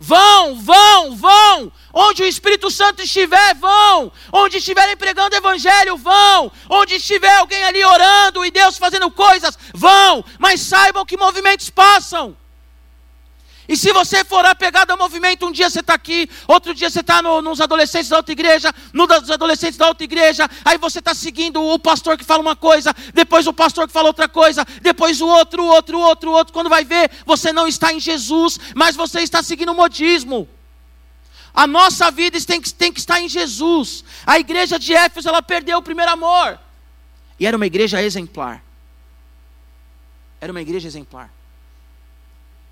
[0.00, 1.72] Vão, vão, vão.
[1.92, 4.12] Onde o Espírito Santo estiver, vão.
[4.32, 6.52] Onde estiverem pregando Evangelho, vão.
[6.68, 10.24] Onde estiver alguém ali orando e Deus fazendo coisas, vão.
[10.38, 12.36] Mas saibam que movimentos passam.
[13.68, 17.00] E se você for apegado ao movimento, um dia você está aqui, outro dia você
[17.00, 21.14] está no, nos adolescentes da outra igreja, nos adolescentes da outra igreja, aí você está
[21.14, 25.20] seguindo o pastor que fala uma coisa, depois o pastor que fala outra coisa, depois
[25.20, 26.54] o outro, outro, outro, outro.
[26.54, 30.48] Quando vai ver, você não está em Jesus, mas você está seguindo o modismo.
[31.52, 34.02] A nossa vida tem que, tem que estar em Jesus.
[34.24, 36.58] A igreja de Éfeso, ela perdeu o primeiro amor.
[37.38, 38.64] E era uma igreja exemplar.
[40.40, 41.30] Era uma igreja exemplar.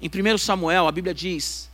[0.01, 1.71] Em 1 Samuel, a Bíblia diz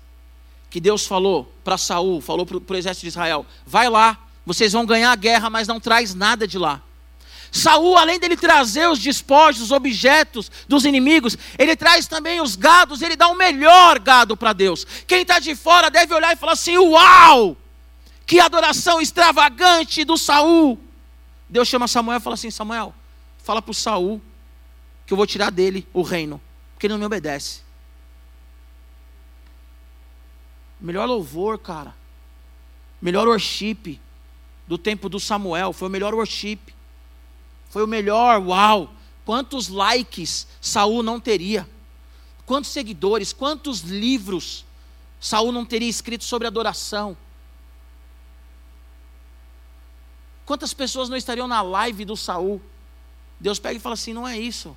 [0.70, 4.87] que Deus falou para Saul, falou para o exército de Israel: vai lá, vocês vão
[4.87, 6.82] ganhar a guerra, mas não traz nada de lá.
[7.50, 13.02] Saul, além dele trazer os despojos, os objetos dos inimigos, ele traz também os gados,
[13.02, 14.87] ele dá o melhor gado para Deus.
[15.06, 17.56] Quem está de fora deve olhar e falar assim: Uau!
[18.26, 20.78] Que adoração extravagante do Saul.
[21.48, 22.94] Deus chama Samuel e fala assim: Samuel,
[23.44, 24.22] fala para o Saul
[25.04, 26.40] que eu vou tirar dele o reino,
[26.72, 27.62] porque ele não me obedece.
[30.83, 31.95] Melhor louvor, cara.
[33.01, 34.01] Melhor worship
[34.66, 35.73] do tempo do Samuel.
[35.73, 36.59] Foi o melhor worship.
[37.71, 38.92] Foi o melhor, uau.
[39.25, 41.68] Quantos likes Saul não teria?
[42.45, 44.64] Quantos seguidores, quantos livros
[45.21, 47.16] Saul não teria escrito sobre adoração?
[50.45, 52.61] Quantas pessoas não estariam na live do Saul?
[53.38, 54.77] Deus pega e fala assim: não é isso.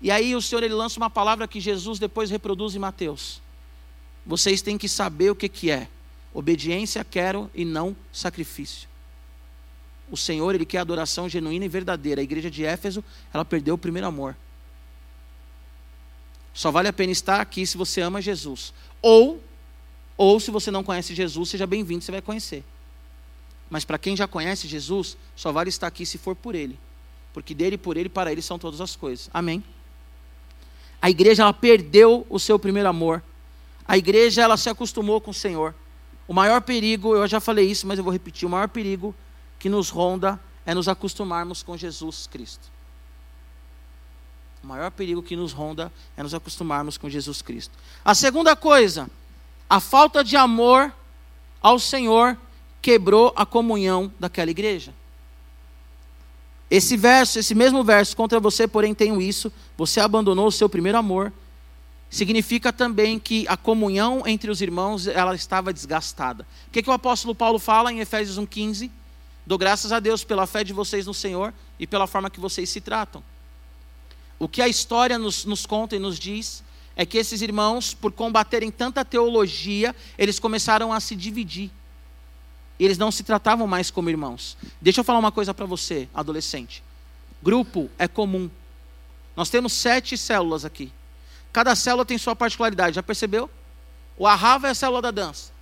[0.00, 3.42] E aí o Senhor ele lança uma palavra que Jesus depois reproduz em Mateus
[4.28, 5.88] vocês têm que saber o que, que é.
[6.34, 8.86] Obediência quero e não sacrifício.
[10.10, 12.20] O Senhor, Ele quer adoração genuína e verdadeira.
[12.20, 14.36] A igreja de Éfeso, ela perdeu o primeiro amor.
[16.52, 18.74] Só vale a pena estar aqui se você ama Jesus.
[19.00, 19.42] Ou,
[20.14, 22.62] ou se você não conhece Jesus, seja bem-vindo, você vai conhecer.
[23.70, 26.78] Mas para quem já conhece Jesus, só vale estar aqui se for por Ele.
[27.32, 29.30] Porque dele, por Ele, para Ele são todas as coisas.
[29.32, 29.64] Amém?
[31.00, 33.22] A igreja, ela perdeu o seu primeiro amor.
[33.88, 35.74] A igreja ela se acostumou com o Senhor.
[36.28, 39.14] O maior perigo, eu já falei isso, mas eu vou repetir, o maior perigo
[39.58, 42.68] que nos ronda é nos acostumarmos com Jesus Cristo.
[44.62, 47.72] O maior perigo que nos ronda é nos acostumarmos com Jesus Cristo.
[48.04, 49.08] A segunda coisa,
[49.70, 50.92] a falta de amor
[51.62, 52.36] ao Senhor
[52.82, 54.92] quebrou a comunhão daquela igreja.
[56.70, 60.98] Esse verso, esse mesmo verso, contra você, porém, tenho isso, você abandonou o seu primeiro
[60.98, 61.32] amor,
[62.10, 66.46] significa também que a comunhão entre os irmãos ela estava desgastada.
[66.66, 68.90] O que, que o apóstolo Paulo fala em Efésios 1,15?
[69.46, 72.68] Dou graças a Deus pela fé de vocês no Senhor e pela forma que vocês
[72.68, 73.22] se tratam.
[74.38, 76.62] O que a história nos, nos conta e nos diz
[76.94, 81.70] é que esses irmãos, por combaterem tanta teologia, eles começaram a se dividir.
[82.78, 84.56] Eles não se tratavam mais como irmãos.
[84.80, 86.82] Deixa eu falar uma coisa para você, adolescente.
[87.42, 88.50] Grupo é comum.
[89.36, 90.92] Nós temos sete células aqui.
[91.52, 93.50] Cada célula tem sua particularidade, já percebeu?
[94.16, 95.52] O Arrava é a célula da dança.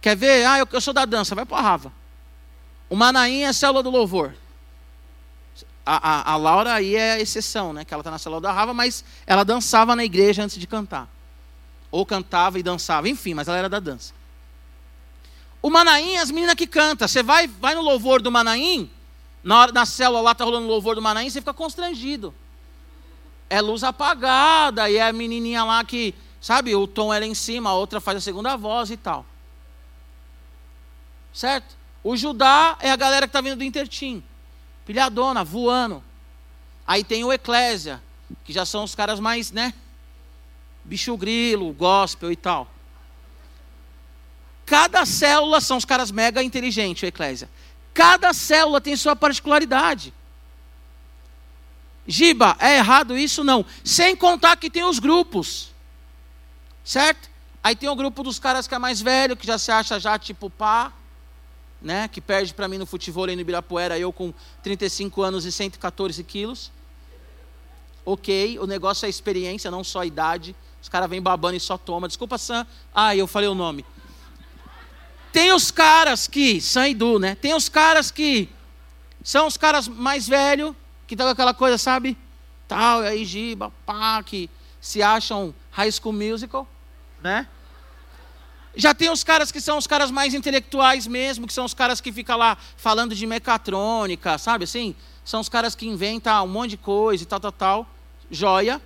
[0.00, 0.44] Quer ver?
[0.46, 1.92] Ah, eu, eu sou da dança, vai para o Arrava.
[2.88, 4.34] O Manaim é a célula do louvor.
[5.84, 7.84] a, a, a Laura aí é a exceção, né?
[7.84, 11.08] Que ela está na célula da Rava, mas ela dançava na igreja antes de cantar.
[11.90, 14.12] Ou cantava e dançava, enfim, mas ela era da dança.
[15.62, 17.08] O Manaim, as meninas que cantam.
[17.08, 18.90] Você vai, vai no louvor do Manaim,
[19.42, 22.34] na, hora, na célula lá está rolando o louvor do Manaim, você fica constrangido.
[23.48, 27.70] É luz apagada, e é a menininha lá que, sabe, o tom era em cima,
[27.70, 29.24] a outra faz a segunda voz e tal.
[31.32, 31.76] Certo?
[32.02, 34.22] O Judá é a galera que está vindo do Intertim.
[34.84, 36.02] Pilhadona, voando.
[36.86, 38.02] Aí tem o Eclésia,
[38.44, 39.74] que já são os caras mais, né?
[40.84, 42.68] Bicho grilo, gospel e tal.
[44.64, 47.50] Cada célula são os caras mega inteligentes, o Eclésia.
[47.92, 50.12] Cada célula tem sua particularidade.
[52.06, 53.42] Giba, é errado isso?
[53.42, 53.64] Não.
[53.84, 55.72] Sem contar que tem os grupos.
[56.84, 57.28] Certo?
[57.62, 60.16] Aí tem o grupo dos caras que é mais velho, que já se acha já
[60.18, 60.92] tipo pá,
[61.82, 62.06] né?
[62.06, 66.22] Que perde para mim no futebol aí no Ibirapuera, eu com 35 anos e 114
[66.22, 66.70] quilos.
[68.04, 70.54] Ok, o negócio é experiência, não só idade.
[70.80, 72.06] Os caras vêm babando e só toma.
[72.06, 72.64] Desculpa, Sam.
[72.94, 73.84] Ah, eu falei o nome.
[75.32, 77.34] Tem os caras que, Sam e Du, né?
[77.34, 78.48] Tem os caras que
[79.24, 80.72] são os caras mais velhos,
[81.06, 82.16] que estão tá aquela coisa, sabe?
[82.66, 86.66] Tal, aí giba, pá, que se acham high school musical,
[87.22, 87.46] né?
[88.74, 92.00] Já tem os caras que são os caras mais intelectuais mesmo, que são os caras
[92.00, 94.94] que ficam lá falando de mecatrônica, sabe assim?
[95.24, 97.86] São os caras que inventam um monte de coisa e tal, tal, tal.
[98.30, 98.82] Joia.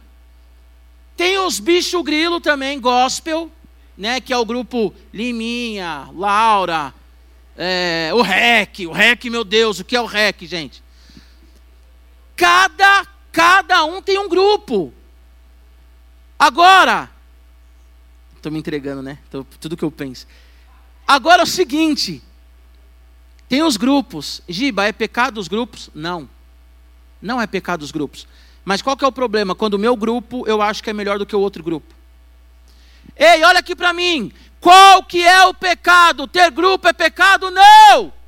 [1.17, 3.51] Tem os bicho grilo também, gospel,
[3.97, 6.95] né, que é o grupo Liminha, Laura,
[7.57, 10.83] é, o REC, o REC, meu Deus, o que é o REC, gente?
[12.41, 14.95] Cada, cada um tem um grupo.
[16.39, 17.11] Agora,
[18.35, 19.19] estou me entregando, né?
[19.31, 20.27] Tô, tudo que eu penso.
[21.07, 22.23] Agora é o seguinte:
[23.47, 24.41] tem os grupos.
[24.49, 25.91] Giba, é pecado os grupos?
[25.95, 26.27] Não.
[27.21, 28.27] Não é pecado os grupos.
[28.65, 29.55] Mas qual que é o problema?
[29.55, 31.95] Quando o meu grupo eu acho que é melhor do que o outro grupo.
[33.17, 34.33] Ei, olha aqui para mim.
[34.59, 36.27] Qual que é o pecado?
[36.27, 37.51] Ter grupo é pecado?
[37.51, 38.20] Não!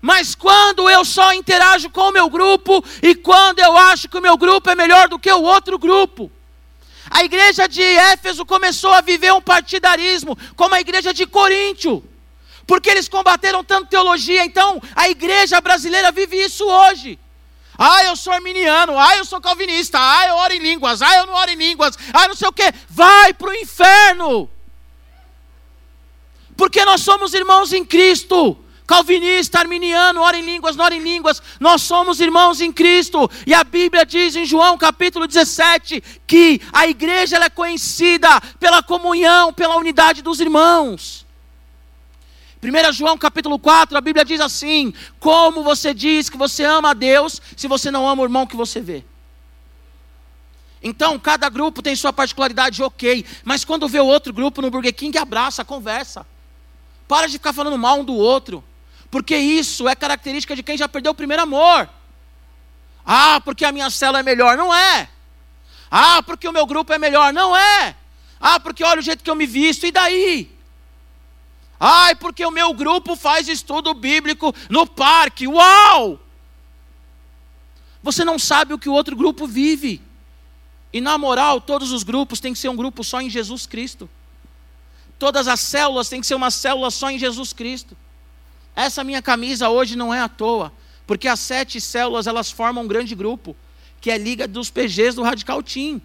[0.00, 4.22] Mas quando eu só interajo com o meu grupo e quando eu acho que o
[4.22, 6.30] meu grupo é melhor do que o outro grupo.
[7.10, 12.04] A igreja de Éfeso começou a viver um partidarismo, como a igreja de Coríntio,
[12.66, 14.44] porque eles combateram tanto teologia.
[14.44, 17.18] Então, a igreja brasileira vive isso hoje.
[17.76, 18.98] Ah, eu sou arminiano.
[18.98, 19.98] Ah, eu sou calvinista.
[19.98, 21.00] Ah, eu oro em línguas.
[21.00, 21.96] Ah, eu não oro em línguas.
[22.12, 22.72] Ah, não sei o que.
[22.88, 24.50] Vai para o inferno.
[26.56, 28.56] Porque nós somos irmãos em Cristo.
[28.90, 33.54] Calvinista, arminiano, ora em línguas, não ora em línguas, nós somos irmãos em Cristo, e
[33.54, 39.76] a Bíblia diz em João capítulo 17 que a igreja é conhecida pela comunhão, pela
[39.76, 41.24] unidade dos irmãos.
[42.60, 46.94] 1 João capítulo 4, a Bíblia diz assim: Como você diz que você ama a
[46.94, 49.04] Deus, se você não ama o irmão que você vê?
[50.82, 53.24] Então, cada grupo tem sua particularidade, ok.
[53.44, 56.26] Mas quando vê o outro grupo no Burger King, abraça, conversa.
[57.06, 58.64] Para de ficar falando mal um do outro.
[59.10, 61.88] Porque isso é característica de quem já perdeu o primeiro amor.
[63.04, 64.56] Ah, porque a minha cela é melhor.
[64.56, 65.08] Não é.
[65.90, 67.32] Ah, porque o meu grupo é melhor.
[67.32, 67.96] Não é.
[68.40, 69.84] Ah, porque olha o jeito que eu me visto.
[69.84, 70.50] E daí?
[71.78, 75.48] Ai, porque o meu grupo faz estudo bíblico no parque.
[75.48, 76.20] Uau!
[78.02, 80.00] Você não sabe o que o outro grupo vive.
[80.92, 84.08] E na moral, todos os grupos têm que ser um grupo só em Jesus Cristo.
[85.18, 87.96] Todas as células têm que ser uma célula só em Jesus Cristo.
[88.74, 90.72] Essa minha camisa hoje não é à toa,
[91.06, 93.56] porque as sete células elas formam um grande grupo,
[94.00, 96.00] que é a Liga dos PGs do Radical Team.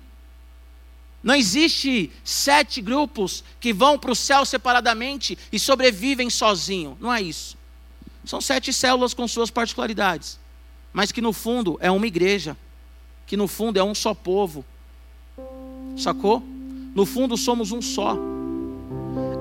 [1.23, 6.97] Não existe sete grupos que vão para o céu separadamente e sobrevivem sozinho.
[6.99, 7.58] Não é isso.
[8.23, 10.39] São sete células com suas particularidades,
[10.93, 12.56] mas que no fundo é uma igreja,
[13.25, 14.63] que no fundo é um só povo.
[15.97, 16.43] Sacou?
[16.93, 18.17] No fundo somos um só.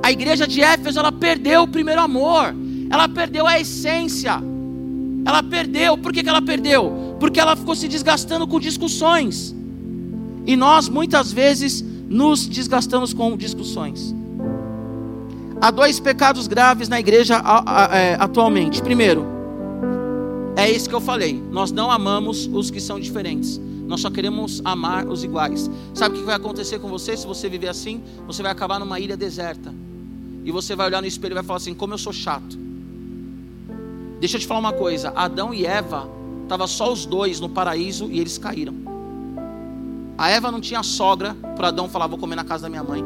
[0.02, 2.54] A igreja de Éfeso ela perdeu o primeiro amor,
[2.90, 4.42] ela perdeu a essência.
[5.24, 5.96] Ela perdeu.
[5.96, 7.16] Por que, que ela perdeu?
[7.18, 9.54] Porque ela ficou se desgastando com discussões.
[10.46, 14.14] E nós muitas vezes nos desgastamos com discussões.
[15.60, 17.42] Há dois pecados graves na igreja
[17.92, 18.82] é, atualmente.
[18.82, 19.24] Primeiro,
[20.56, 21.42] é isso que eu falei.
[21.50, 23.60] Nós não amamos os que são diferentes.
[23.86, 25.70] Nós só queremos amar os iguais.
[25.92, 28.02] Sabe o que vai acontecer com você se você viver assim?
[28.26, 29.74] Você vai acabar numa ilha deserta.
[30.44, 32.58] E você vai olhar no espelho e vai falar assim: como eu sou chato.
[34.24, 36.08] Deixa eu te falar uma coisa: Adão e Eva,
[36.44, 38.74] estavam só os dois no paraíso e eles caíram.
[40.16, 43.04] A Eva não tinha sogra para Adão falar, vou comer na casa da minha mãe.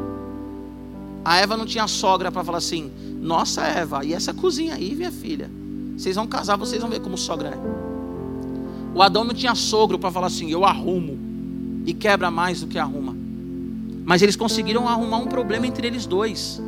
[1.25, 2.89] A Eva não tinha sogra para falar assim,
[3.19, 5.51] nossa Eva, e essa cozinha aí, minha filha?
[5.97, 7.57] Vocês vão casar, vocês vão ver como sogra é.
[8.95, 11.19] O Adão não tinha sogro para falar assim: eu arrumo.
[11.85, 13.13] E quebra mais do que arruma.
[14.05, 16.61] Mas eles conseguiram arrumar um problema entre eles dois.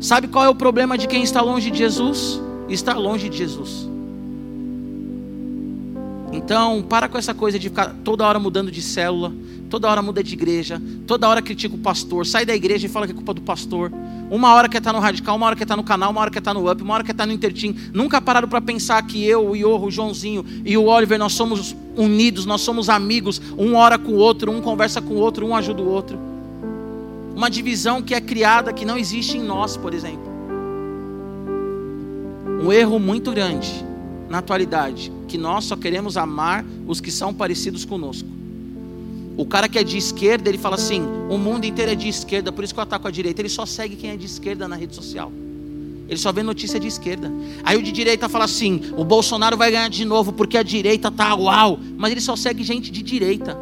[0.00, 2.42] Sabe qual é o problema de quem está longe de Jesus?
[2.68, 3.88] Está longe de Jesus.
[6.32, 9.32] Então, para com essa coisa de ficar toda hora mudando de célula,
[9.70, 13.06] toda hora muda de igreja, toda hora critica o pastor, sai da igreja e fala
[13.06, 13.92] que é culpa do pastor.
[14.30, 16.40] Uma hora quer estar no radical, uma hora quer estar no canal, uma hora quer
[16.40, 17.76] estar no up, uma hora quer estar no intertim.
[17.92, 21.76] Nunca pararam para pensar que eu, o Iorro, o Joãozinho e o Oliver, nós somos
[21.96, 23.40] unidos, nós somos amigos.
[23.56, 26.18] Um ora com o outro, um conversa com o outro, um ajuda o outro.
[27.36, 30.33] Uma divisão que é criada que não existe em nós, por exemplo.
[32.64, 33.70] Um erro muito grande
[34.26, 38.26] na atualidade, que nós só queremos amar os que são parecidos conosco.
[39.36, 42.50] O cara que é de esquerda, ele fala assim: o mundo inteiro é de esquerda,
[42.50, 43.42] por isso que eu ataco a direita.
[43.42, 45.30] Ele só segue quem é de esquerda na rede social.
[46.08, 47.30] Ele só vê notícia de esquerda.
[47.62, 51.10] Aí o de direita fala assim: o Bolsonaro vai ganhar de novo porque a direita
[51.10, 51.78] tá uau.
[51.98, 53.58] Mas ele só segue gente de direita.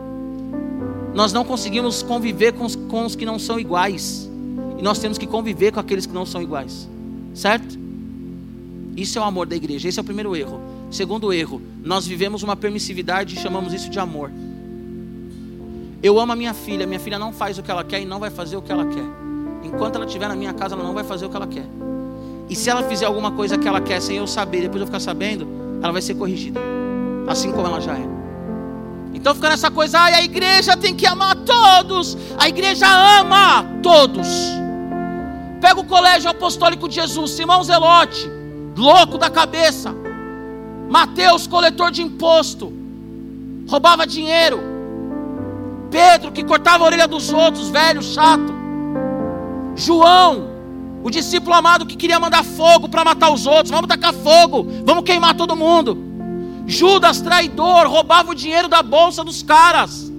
[1.12, 4.30] Nós não conseguimos conviver com os, com os que não são iguais.
[4.78, 6.88] E nós temos que conviver com aqueles que não são iguais.
[7.34, 7.81] Certo?
[8.96, 9.88] Isso é o amor da igreja.
[9.88, 10.60] Esse é o primeiro erro.
[10.90, 14.30] Segundo erro, nós vivemos uma permissividade e chamamos isso de amor.
[16.02, 18.18] Eu amo a minha filha, minha filha não faz o que ela quer e não
[18.18, 19.04] vai fazer o que ela quer.
[19.62, 21.64] Enquanto ela estiver na minha casa, ela não vai fazer o que ela quer.
[22.50, 25.00] E se ela fizer alguma coisa que ela quer sem eu saber, depois eu ficar
[25.00, 25.46] sabendo,
[25.80, 26.60] ela vai ser corrigida.
[27.26, 28.04] Assim como ela já é.
[29.14, 32.18] Então fica nessa coisa, ai, a igreja tem que amar todos.
[32.38, 32.86] A igreja
[33.20, 34.28] ama todos.
[35.60, 38.28] Pega o colégio apostólico de Jesus, Simão Zelote,
[38.76, 39.94] louco da cabeça.
[40.88, 42.72] Mateus, coletor de imposto,
[43.68, 44.60] roubava dinheiro.
[45.90, 48.52] Pedro, que cortava a orelha dos outros, velho, chato.
[49.74, 50.50] João,
[51.02, 53.70] o discípulo amado que queria mandar fogo para matar os outros.
[53.70, 55.96] Vamos tacar fogo, vamos queimar todo mundo.
[56.66, 60.11] Judas, traidor, roubava o dinheiro da bolsa dos caras.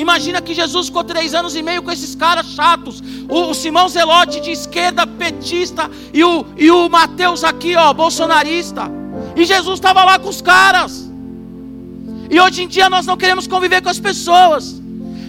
[0.00, 3.02] Imagina que Jesus ficou três anos e meio com esses caras chatos.
[3.28, 8.90] O, o Simão Zelote de esquerda, petista, e o, e o Mateus aqui, ó, bolsonarista.
[9.36, 11.10] E Jesus estava lá com os caras.
[12.30, 14.80] E hoje em dia nós não queremos conviver com as pessoas,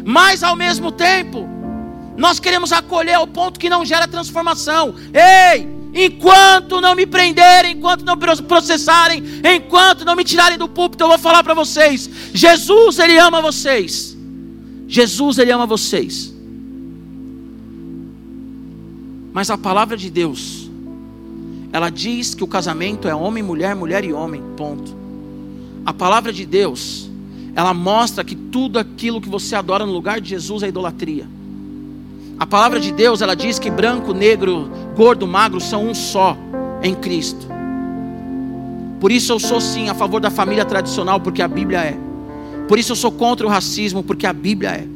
[0.06, 1.50] mas ao mesmo tempo,
[2.16, 4.96] nós queremos acolher ao ponto que não gera transformação.
[5.14, 11.10] Ei, enquanto não me prenderem, enquanto não processarem, enquanto não me tirarem do púlpito, eu
[11.10, 14.11] vou falar para vocês: Jesus, Ele ama vocês.
[14.92, 16.34] Jesus, Ele ama vocês.
[19.32, 20.70] Mas a palavra de Deus,
[21.72, 24.94] ela diz que o casamento é homem, mulher, mulher e homem, ponto.
[25.86, 27.10] A palavra de Deus,
[27.56, 31.26] ela mostra que tudo aquilo que você adora no lugar de Jesus é idolatria.
[32.38, 36.36] A palavra de Deus, ela diz que branco, negro, gordo, magro são um só
[36.84, 37.48] em Cristo.
[39.00, 42.11] Por isso eu sou sim a favor da família tradicional, porque a Bíblia é.
[42.72, 44.88] Por isso eu sou contra o racismo, porque a Bíblia é.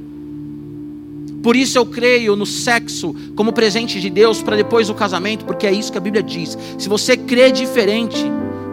[1.43, 5.67] Por isso eu creio no sexo como presente de Deus para depois do casamento, porque
[5.67, 6.57] é isso que a Bíblia diz.
[6.77, 8.23] Se você crê diferente,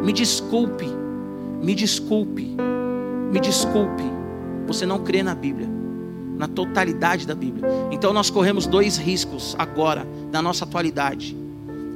[0.04, 0.86] me desculpe,
[1.60, 2.54] me desculpe,
[3.32, 4.04] me desculpe,
[4.68, 5.68] você não crê na Bíblia,
[6.38, 7.68] na totalidade da Bíblia.
[7.90, 11.36] Então nós corremos dois riscos agora, na nossa atualidade.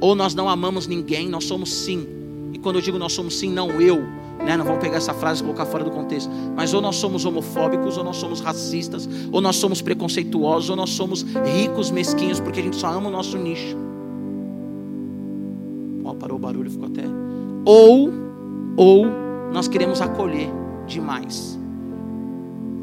[0.01, 2.05] Ou nós não amamos ninguém, nós somos sim.
[2.51, 4.05] E quando eu digo nós somos sim, não eu,
[4.43, 4.55] né?
[4.55, 6.29] Não vamos pegar essa frase e colocar fora do contexto.
[6.55, 10.91] Mas ou nós somos homofóbicos, ou nós somos racistas, ou nós somos preconceituosos, ou nós
[10.91, 13.75] somos ricos, mesquinhos, porque a gente só ama o nosso nicho.
[16.03, 17.03] Ó, parou o barulho, ficou até.
[17.65, 18.11] Ou,
[18.77, 19.05] ou
[19.51, 20.49] nós queremos acolher
[20.85, 21.59] demais.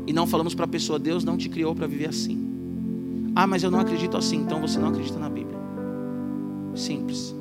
[0.07, 2.44] E não falamos para a pessoa, Deus não te criou para viver assim.
[3.34, 5.59] Ah, mas eu não acredito assim, então você não acredita na Bíblia.
[6.74, 7.34] Simples.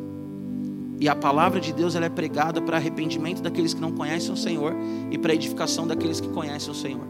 [1.04, 4.38] E a palavra de Deus ela é pregada para arrependimento daqueles que não conhecem o
[4.38, 4.74] Senhor
[5.12, 7.04] e para edificação daqueles que conhecem o Senhor.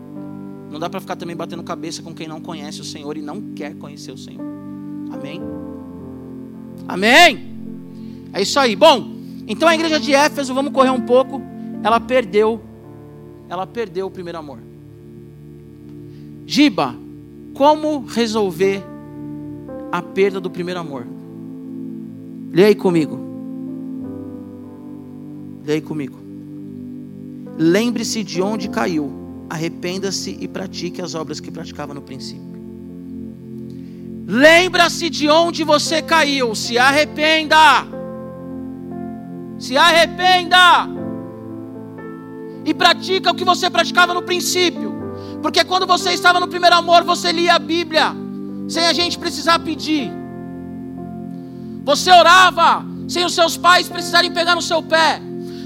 [0.71, 3.39] Não dá para ficar também batendo cabeça com quem não conhece o Senhor e não
[3.53, 4.43] quer conhecer o Senhor.
[5.11, 5.39] Amém?
[6.87, 7.53] Amém?
[8.33, 8.75] É isso aí.
[8.75, 9.13] Bom,
[9.47, 11.39] então a igreja de Éfeso, vamos correr um pouco
[11.83, 12.59] ela perdeu,
[13.47, 14.57] ela perdeu o primeiro amor.
[16.47, 16.95] Giba,
[17.53, 18.83] como resolver
[19.91, 21.05] a perda do primeiro amor?
[22.51, 23.32] Leia aí comigo.
[25.65, 26.17] Leia comigo.
[27.57, 29.11] Lembre-se de onde caiu,
[29.49, 32.53] arrependa-se e pratique as obras que praticava no princípio.
[34.25, 37.85] Lembra-se de onde você caiu, se arrependa.
[39.59, 40.87] Se arrependa
[42.65, 44.93] e pratica o que você praticava no princípio.
[45.41, 48.15] Porque quando você estava no primeiro amor, você lia a Bíblia,
[48.67, 50.11] sem a gente precisar pedir.
[51.83, 55.21] Você orava, sem os seus pais precisarem pegar no seu pé.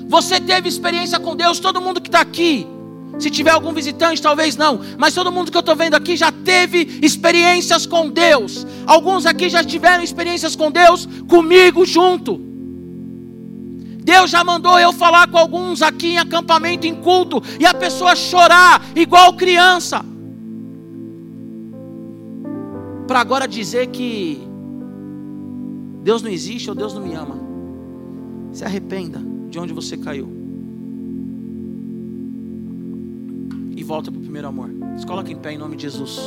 [0.08, 2.66] Você teve experiência com Deus, todo mundo que está aqui.
[3.20, 4.80] Se tiver algum visitante, talvez não.
[4.98, 8.66] Mas todo mundo que eu estou vendo aqui já teve experiências com Deus.
[8.86, 12.40] Alguns aqui já tiveram experiências com Deus comigo junto.
[14.04, 18.16] Deus já mandou eu falar com alguns aqui em acampamento, em culto, e a pessoa
[18.16, 20.06] chorar igual criança.
[23.06, 24.40] Para agora dizer que
[26.04, 27.38] Deus não existe ou Deus não me ama.
[28.54, 30.30] Se arrependa de onde você caiu.
[33.76, 34.70] E volta para o primeiro amor.
[34.98, 36.20] Se coloca em pé em nome de Jesus.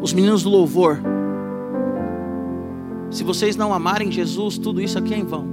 [0.00, 1.00] Os meninos do louvor.
[3.10, 5.44] Se vocês não amarem Jesus, tudo isso aqui é em vão.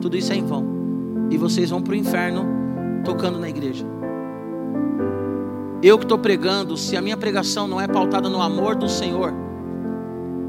[0.00, 1.28] Tudo isso é em vão.
[1.30, 2.44] E vocês vão para o inferno
[3.04, 3.86] tocando na igreja.
[5.80, 9.41] Eu que estou pregando, se a minha pregação não é pautada no amor do Senhor,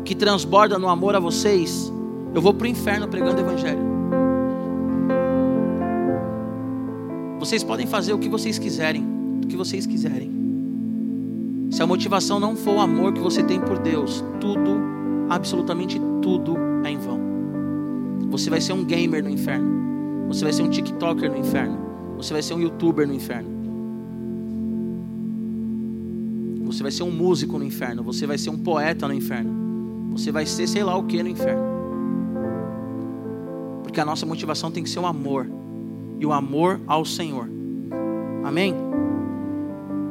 [0.04, 1.92] que transborda no amor a vocês,
[2.34, 3.94] eu vou para o inferno pregando o Evangelho.
[7.40, 9.06] Vocês podem fazer o que vocês quiserem,
[9.44, 10.32] o que vocês quiserem.
[11.72, 14.80] Se a motivação não for o amor que você tem por Deus, tudo,
[15.30, 17.20] absolutamente tudo é em vão.
[18.30, 20.28] Você vai ser um gamer no inferno.
[20.28, 21.78] Você vai ser um TikToker no inferno.
[22.18, 23.50] Você vai ser um YouTuber no inferno.
[26.66, 28.04] Você vai ser um músico no inferno.
[28.04, 29.63] Você vai ser um poeta no inferno.
[30.14, 31.64] Você vai ser sei lá o que no inferno.
[33.84, 35.48] Porque a nossa motivação tem que ser o amor.
[36.20, 37.50] E o amor ao Senhor.
[38.44, 38.74] Amém?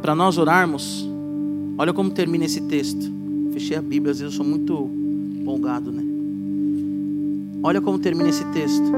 [0.00, 1.08] Para nós orarmos,
[1.78, 3.10] olha como termina esse texto.
[3.52, 4.90] Fechei a Bíblia, às vezes eu sou muito
[5.40, 6.02] empolgado, né?
[7.62, 8.92] Olha como termina esse texto.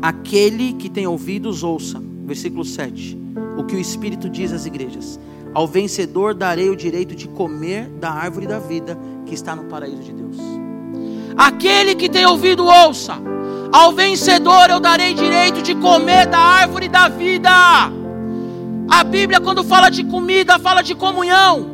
[0.00, 2.02] Aquele que tem ouvidos, ouça.
[2.24, 3.18] Versículo 7.
[3.58, 5.18] O que o Espírito diz às igrejas.
[5.58, 8.96] Ao vencedor darei o direito de comer da árvore da vida
[9.26, 10.36] que está no paraíso de Deus.
[11.36, 13.16] Aquele que tem ouvido, ouça.
[13.72, 17.50] Ao vencedor eu darei direito de comer da árvore da vida.
[18.88, 21.68] A Bíblia, quando fala de comida, fala de comunhão.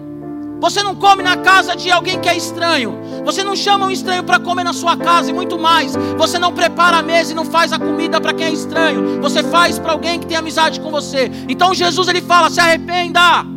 [0.63, 2.99] Você não come na casa de alguém que é estranho.
[3.23, 5.95] Você não chama um estranho para comer na sua casa e muito mais.
[6.17, 9.21] Você não prepara a mesa e não faz a comida para quem é estranho.
[9.21, 11.31] Você faz para alguém que tem amizade com você.
[11.51, 13.54] Então Jesus ele fala: se arrependa.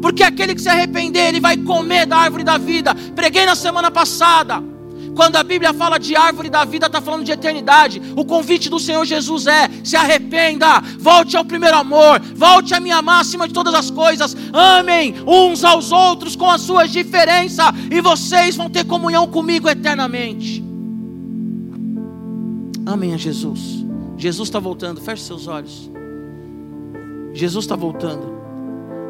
[0.00, 2.94] Porque aquele que se arrepender, ele vai comer da árvore da vida.
[3.14, 4.62] Preguei na semana passada.
[5.18, 8.00] Quando a Bíblia fala de árvore da vida, está falando de eternidade.
[8.14, 13.02] O convite do Senhor Jesus é: se arrependa, volte ao primeiro amor, volte a minha
[13.02, 14.36] máxima de todas as coisas.
[14.52, 20.62] Amem uns aos outros com as suas diferenças, e vocês vão ter comunhão comigo eternamente.
[22.86, 23.84] Amém a Jesus.
[24.16, 25.90] Jesus está voltando, feche seus olhos.
[27.34, 28.37] Jesus está voltando.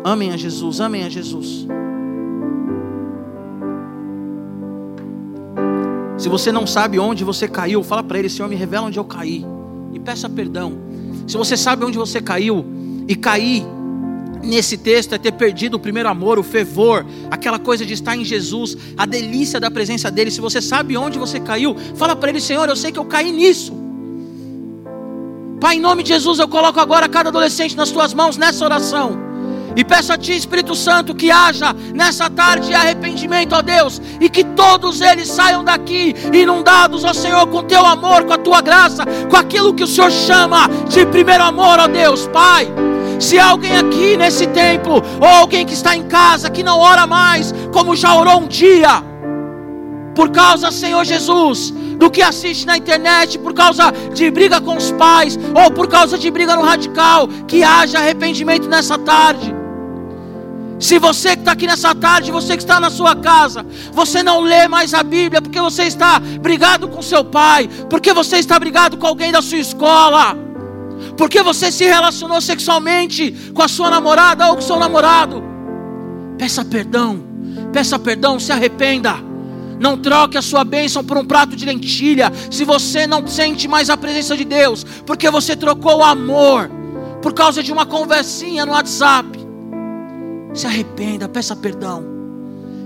[0.09, 1.66] Amem a Jesus, amem a Jesus.
[6.16, 9.04] Se você não sabe onde você caiu, fala para ele, Senhor, me revela onde eu
[9.04, 9.44] caí.
[9.92, 10.78] E peça perdão.
[11.26, 12.64] Se você sabe onde você caiu
[13.06, 13.66] e cair
[14.42, 18.24] nesse texto é ter perdido o primeiro amor, o fervor, aquela coisa de estar em
[18.24, 20.30] Jesus, a delícia da presença dele.
[20.30, 23.30] Se você sabe onde você caiu, fala para ele, Senhor, eu sei que eu caí
[23.30, 23.74] nisso.
[25.61, 29.28] Pai, em nome de Jesus, eu coloco agora cada adolescente nas tuas mãos nessa oração.
[29.76, 34.42] E peço a Ti, Espírito Santo, que haja nessa tarde arrependimento, ó Deus, e que
[34.42, 39.36] todos eles saiam daqui inundados, ó Senhor, com Teu amor, com a Tua graça, com
[39.36, 42.66] aquilo que o Senhor chama de primeiro amor, ó Deus, Pai.
[43.20, 47.52] Se alguém aqui nesse templo, ou alguém que está em casa, que não ora mais,
[47.72, 49.02] como já orou um dia,
[50.14, 54.90] por causa, Senhor Jesus, do que assiste na internet, por causa de briga com os
[54.92, 59.57] pais, ou por causa de briga no radical, que haja arrependimento nessa tarde.
[60.79, 64.41] Se você que está aqui nessa tarde, você que está na sua casa, você não
[64.41, 68.97] lê mais a Bíblia porque você está brigado com seu pai, porque você está brigado
[68.97, 70.37] com alguém da sua escola,
[71.16, 75.43] porque você se relacionou sexualmente com a sua namorada ou com seu namorado,
[76.39, 77.24] peça perdão,
[77.72, 79.26] peça perdão, se arrependa.
[79.81, 82.33] Não troque a sua bênção por um prato de lentilha.
[82.51, 86.68] Se você não sente mais a presença de Deus, porque você trocou o amor
[87.22, 89.47] por causa de uma conversinha no WhatsApp.
[90.59, 92.02] Se arrependa, peça perdão.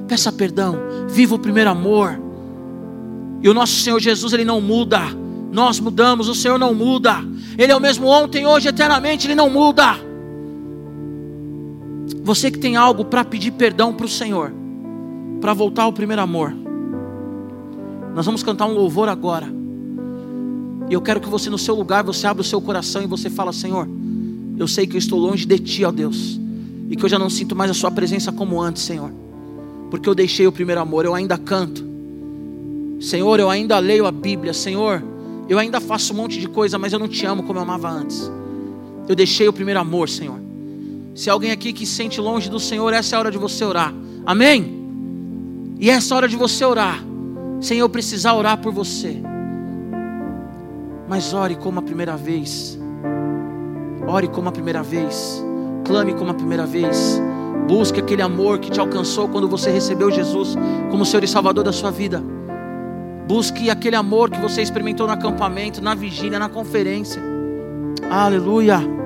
[0.06, 0.76] Peça perdão.
[1.08, 2.20] Viva o primeiro amor.
[3.40, 5.00] E o nosso Senhor Jesus, Ele não muda.
[5.50, 7.14] Nós mudamos, o Senhor não muda.
[7.56, 9.94] Ele é o mesmo ontem, hoje, eternamente, Ele não muda.
[12.22, 14.52] Você que tem algo para pedir perdão para o Senhor,
[15.40, 16.54] para voltar ao primeiro amor,
[18.14, 19.46] nós vamos cantar um louvor agora.
[20.90, 23.30] E eu quero que você, no seu lugar, você abra o seu coração e você
[23.30, 23.88] fala: Senhor,
[24.58, 26.41] eu sei que eu estou longe de Ti, ó Deus
[26.92, 29.10] e que eu já não sinto mais a Sua presença como antes, Senhor,
[29.90, 31.90] porque eu deixei o primeiro amor, eu ainda canto,
[33.02, 34.54] Senhor, eu ainda leio a Bíblia.
[34.54, 35.02] Senhor,
[35.48, 37.90] eu ainda faço um monte de coisa, mas eu não te amo como eu amava
[37.90, 38.30] antes.
[39.08, 40.40] Eu deixei o primeiro amor, Senhor.
[41.12, 43.64] Se alguém aqui que se sente longe do Senhor, essa é a hora de você
[43.64, 43.92] orar.
[44.24, 45.74] Amém?
[45.80, 47.04] E essa é a hora de você orar.
[47.60, 49.20] Sem eu precisar orar por você.
[51.08, 52.78] Mas ore como a primeira vez.
[54.06, 55.42] Ore como a primeira vez.
[55.84, 57.20] Clame como a primeira vez.
[57.66, 60.56] Busque aquele amor que te alcançou quando você recebeu Jesus
[60.90, 62.22] como Senhor e Salvador da sua vida.
[63.26, 67.22] Busque aquele amor que você experimentou no acampamento, na vigília, na conferência.
[68.10, 68.76] Aleluia.
[68.76, 69.01] Aleluia.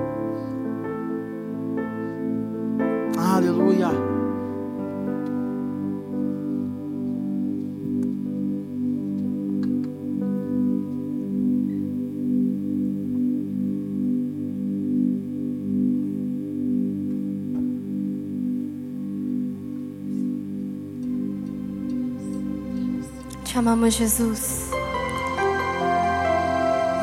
[23.57, 24.69] Amamos, Jesus.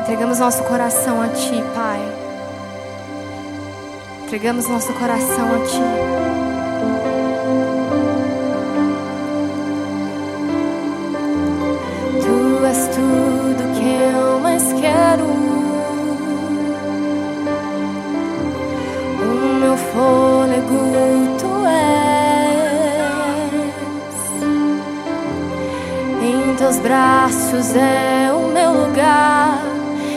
[0.02, 2.00] Entregamos nosso coração a Ti, Pai.
[4.22, 5.82] Entregamos nosso coração a Ti.
[12.22, 15.24] Tu és tudo que eu mais quero.
[19.20, 20.33] O meu fôlego,
[26.64, 29.58] Teus braços é o meu lugar.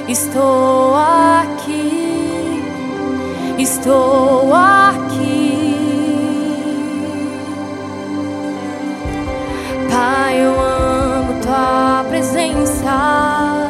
[0.07, 2.63] Estou aqui,
[3.57, 5.75] estou aqui.
[9.91, 13.69] Pai, eu amo tua presença.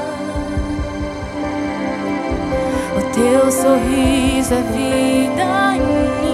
[2.95, 6.26] O teu sorriso é vida em mim.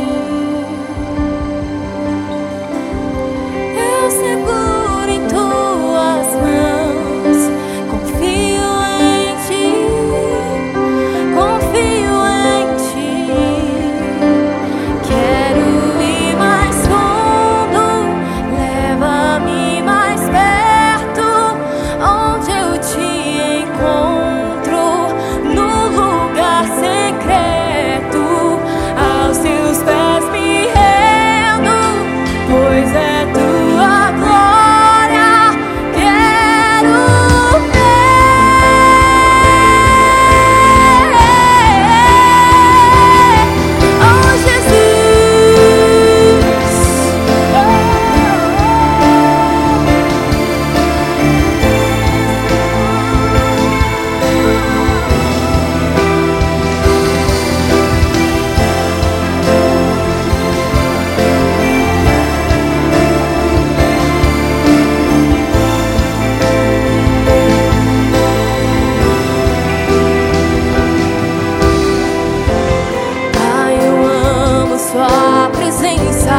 [75.73, 76.31] Presença.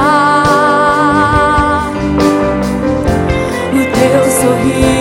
[3.72, 4.93] O Teu sorriso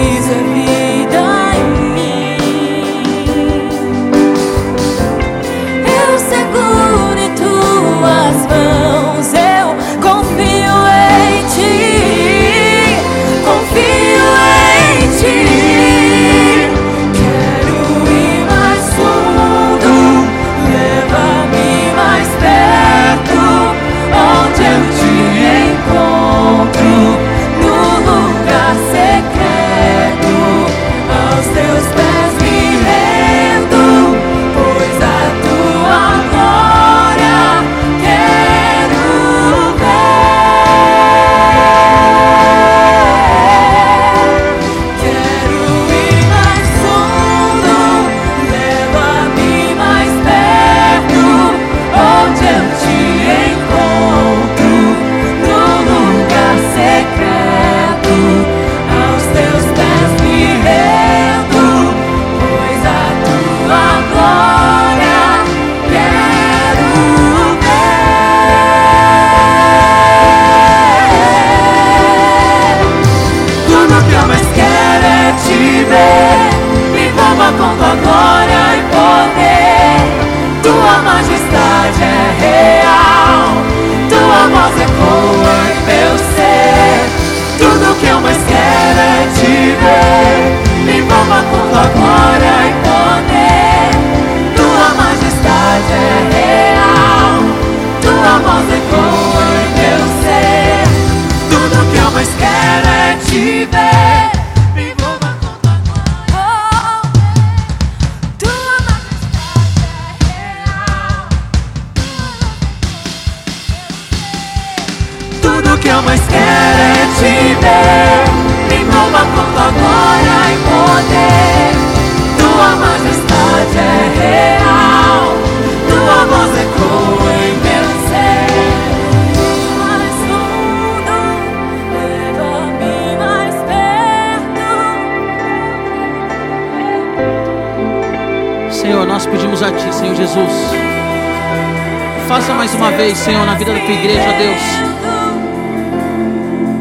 [143.03, 144.61] vez, Senhor, na vida da Tua igreja, ó Deus.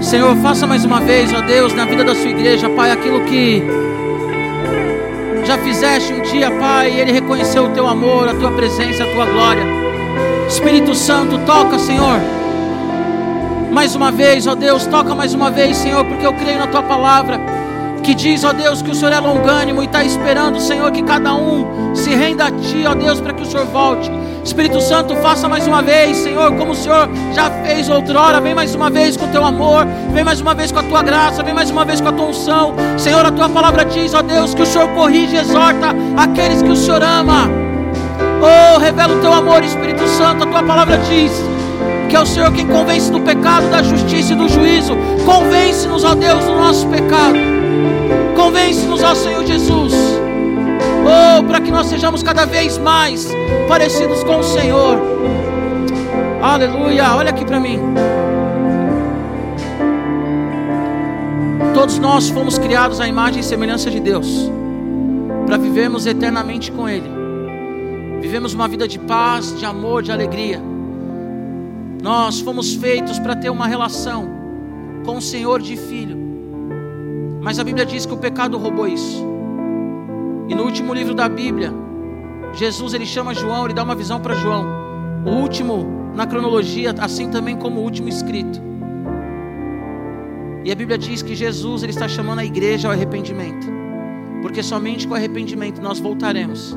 [0.07, 3.61] Senhor, faça mais uma vez, ó Deus, na vida da Sua igreja, Pai, aquilo que
[5.45, 9.07] já fizeste um dia, Pai, e Ele reconheceu o Teu amor, a Tua presença, a
[9.09, 9.65] Tua glória.
[10.47, 12.21] Espírito Santo, toca, Senhor.
[13.73, 16.85] Mais uma vez, ó Deus, toca mais uma vez, Senhor, porque eu creio na Tua
[16.85, 17.41] palavra
[18.03, 21.35] que diz, ó Deus, que o Senhor é longânimo e está esperando, Senhor, que cada
[21.35, 24.11] um se renda a Ti, ó Deus, para que o Senhor volte.
[24.45, 28.41] Espírito Santo, faça mais uma vez, Senhor, como o Senhor já fez outrora.
[28.41, 31.03] Vem mais uma vez com o Teu amor, vem mais uma vez com a Tua
[31.03, 32.75] graça, vem mais uma vez com a Tua unção.
[32.99, 36.71] Senhor, a Tua palavra diz, ó Deus, que o Senhor corrige e exorta aqueles que
[36.71, 37.49] o Senhor ama.
[38.43, 41.33] Oh, revela o Teu amor, Espírito Santo, a Tua palavra diz
[42.11, 44.95] que é o Senhor quem convence do pecado, da justiça e do juízo.
[45.25, 47.52] Convence-nos, ó Deus, do nosso pecado.
[48.37, 49.93] Convence-nos, ó Senhor Jesus.
[51.05, 53.29] Oh, para que nós sejamos cada vez mais
[53.69, 54.99] parecidos com o Senhor.
[56.43, 57.15] Aleluia.
[57.15, 57.79] Olha aqui para mim.
[61.75, 64.51] Todos nós fomos criados à imagem e semelhança de Deus,
[65.47, 67.11] para vivermos eternamente com Ele.
[68.21, 70.63] Vivemos uma vida de paz, de amor, de alegria.
[72.01, 74.29] Nós fomos feitos para ter uma relação
[75.05, 76.22] com o Senhor de filho.
[77.43, 79.27] Mas a Bíblia diz que o pecado roubou isso.
[80.49, 81.73] E no último livro da Bíblia,
[82.53, 84.65] Jesus ele chama João, ele dá uma visão para João.
[85.27, 88.61] O último na cronologia, assim também como o último escrito.
[90.65, 93.67] E a Bíblia diz que Jesus ele está chamando a igreja ao arrependimento.
[94.41, 96.77] Porque somente com arrependimento nós voltaremos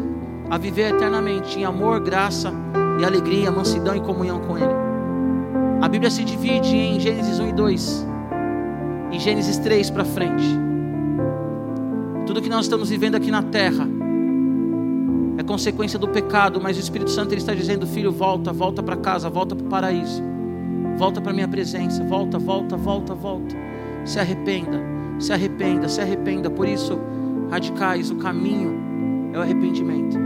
[0.50, 2.52] a viver eternamente em amor, graça
[3.00, 4.74] e alegria, mansidão e comunhão com Ele.
[5.82, 8.15] A Bíblia se divide em Gênesis 1 e 2
[9.12, 10.46] e Gênesis 3 para frente.
[12.26, 13.88] Tudo que nós estamos vivendo aqui na terra
[15.38, 18.96] é consequência do pecado, mas o Espírito Santo ele está dizendo: Filho, volta, volta para
[18.98, 20.24] casa, volta para o paraíso,
[20.98, 23.56] volta para a minha presença, volta, volta, volta, volta.
[24.06, 24.82] Se arrependa,
[25.20, 26.50] se arrependa, se arrependa.
[26.50, 26.98] Por isso,
[27.50, 30.18] radicais, o caminho é o arrependimento.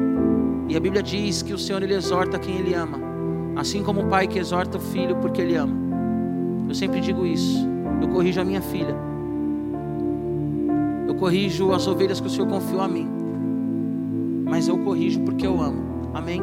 [0.67, 2.99] E a Bíblia diz que o Senhor ele exorta quem ele ama,
[3.55, 5.75] assim como o pai que exorta o filho porque ele ama.
[6.67, 7.67] Eu sempre digo isso.
[8.02, 8.95] Eu corrijo a minha filha.
[11.08, 13.08] Eu corrijo as ovelhas que o Senhor confiou a mim.
[14.45, 16.12] Mas eu corrijo porque eu amo.
[16.14, 16.41] Amém?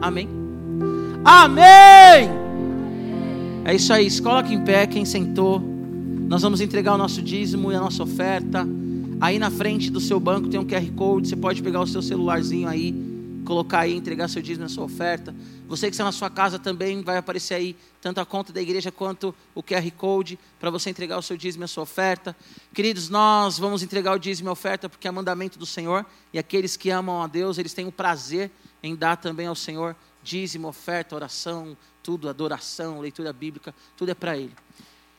[0.00, 0.28] Amém?
[1.24, 2.30] Amém!
[3.64, 4.10] É isso aí.
[4.10, 5.62] Se coloca em pé quem sentou.
[6.28, 8.66] Nós vamos entregar o nosso dízimo e a nossa oferta.
[9.20, 11.28] Aí na frente do seu banco tem um QR Code.
[11.28, 12.94] Você pode pegar o seu celularzinho aí,
[13.50, 15.34] colocar aí, entregar seu dízimo e a sua oferta.
[15.66, 18.92] Você que está na sua casa também vai aparecer aí tanto a conta da igreja
[18.92, 22.36] quanto o QR Code para você entregar o seu dízimo e a sua oferta.
[22.72, 26.38] Queridos, nós vamos entregar o dízimo e a oferta porque é mandamento do Senhor e
[26.38, 28.52] aqueles que amam a Deus, eles têm o prazer
[28.84, 34.36] em dar também ao Senhor dízimo, oferta, oração, tudo, adoração, leitura bíblica, tudo é para
[34.36, 34.54] Ele.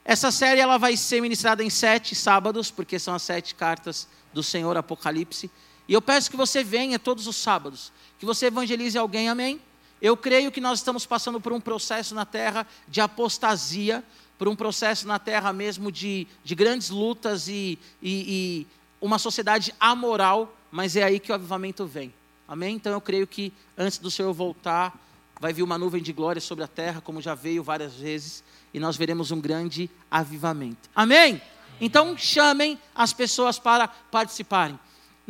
[0.06, 4.42] Essa série ela vai ser ministrada em sete sábados, porque são as sete cartas do
[4.42, 5.52] Senhor Apocalipse.
[5.88, 9.60] E eu peço que você venha todos os sábados, que você evangelize alguém, amém?
[10.02, 14.04] Eu creio que nós estamos passando por um processo na terra de apostasia,
[14.38, 18.68] por um processo na terra mesmo de, de grandes lutas e, e, e
[19.00, 22.12] uma sociedade amoral, mas é aí que o avivamento vem.
[22.48, 22.76] Amém?
[22.76, 24.98] Então eu creio que antes do Senhor voltar,
[25.40, 28.80] vai vir uma nuvem de glória sobre a terra, como já veio várias vezes, e
[28.80, 30.90] nós veremos um grande avivamento.
[30.96, 31.42] Amém?
[31.80, 34.80] Então chamem as pessoas para participarem.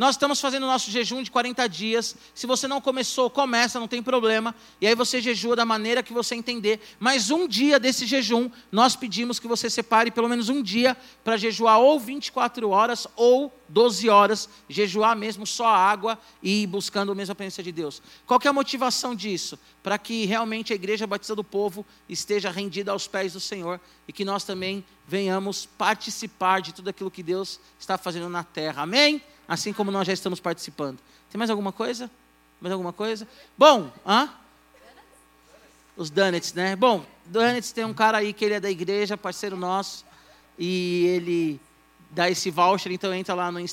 [0.02, 2.16] Nós estamos fazendo o nosso jejum de 40 dias.
[2.34, 4.56] Se você não começou, começa, não tem problema.
[4.82, 6.80] E aí você jejua da maneira que você entender.
[7.00, 11.38] Mas um dia desse jejum, nós pedimos que você separe pelo menos um dia para
[11.38, 17.16] jejuar ou 24 horas ou 12 horas, jejuar mesmo só água e ir buscando a
[17.16, 18.02] mesma presença de Deus.
[18.26, 19.58] Qual é a motivação disso?
[19.84, 24.12] Para que realmente a Igreja Batista do Povo esteja rendida aos pés do Senhor e
[24.12, 28.82] que nós também venhamos participar de tudo aquilo que Deus está fazendo na terra.
[28.82, 29.22] Amém?
[29.52, 30.98] Assim como nós já estamos participando.
[31.30, 32.10] Tem mais alguma coisa?
[32.62, 33.28] Mais alguma coisa?
[33.58, 34.30] Bom, hã?
[35.98, 36.74] Os Donuts, né?
[36.74, 40.06] Bom, Donuts tem um cara aí que ele é da igreja, parceiro nosso,
[40.58, 41.60] e ele
[42.12, 43.68] dá esse voucher, então entra lá no Instagram.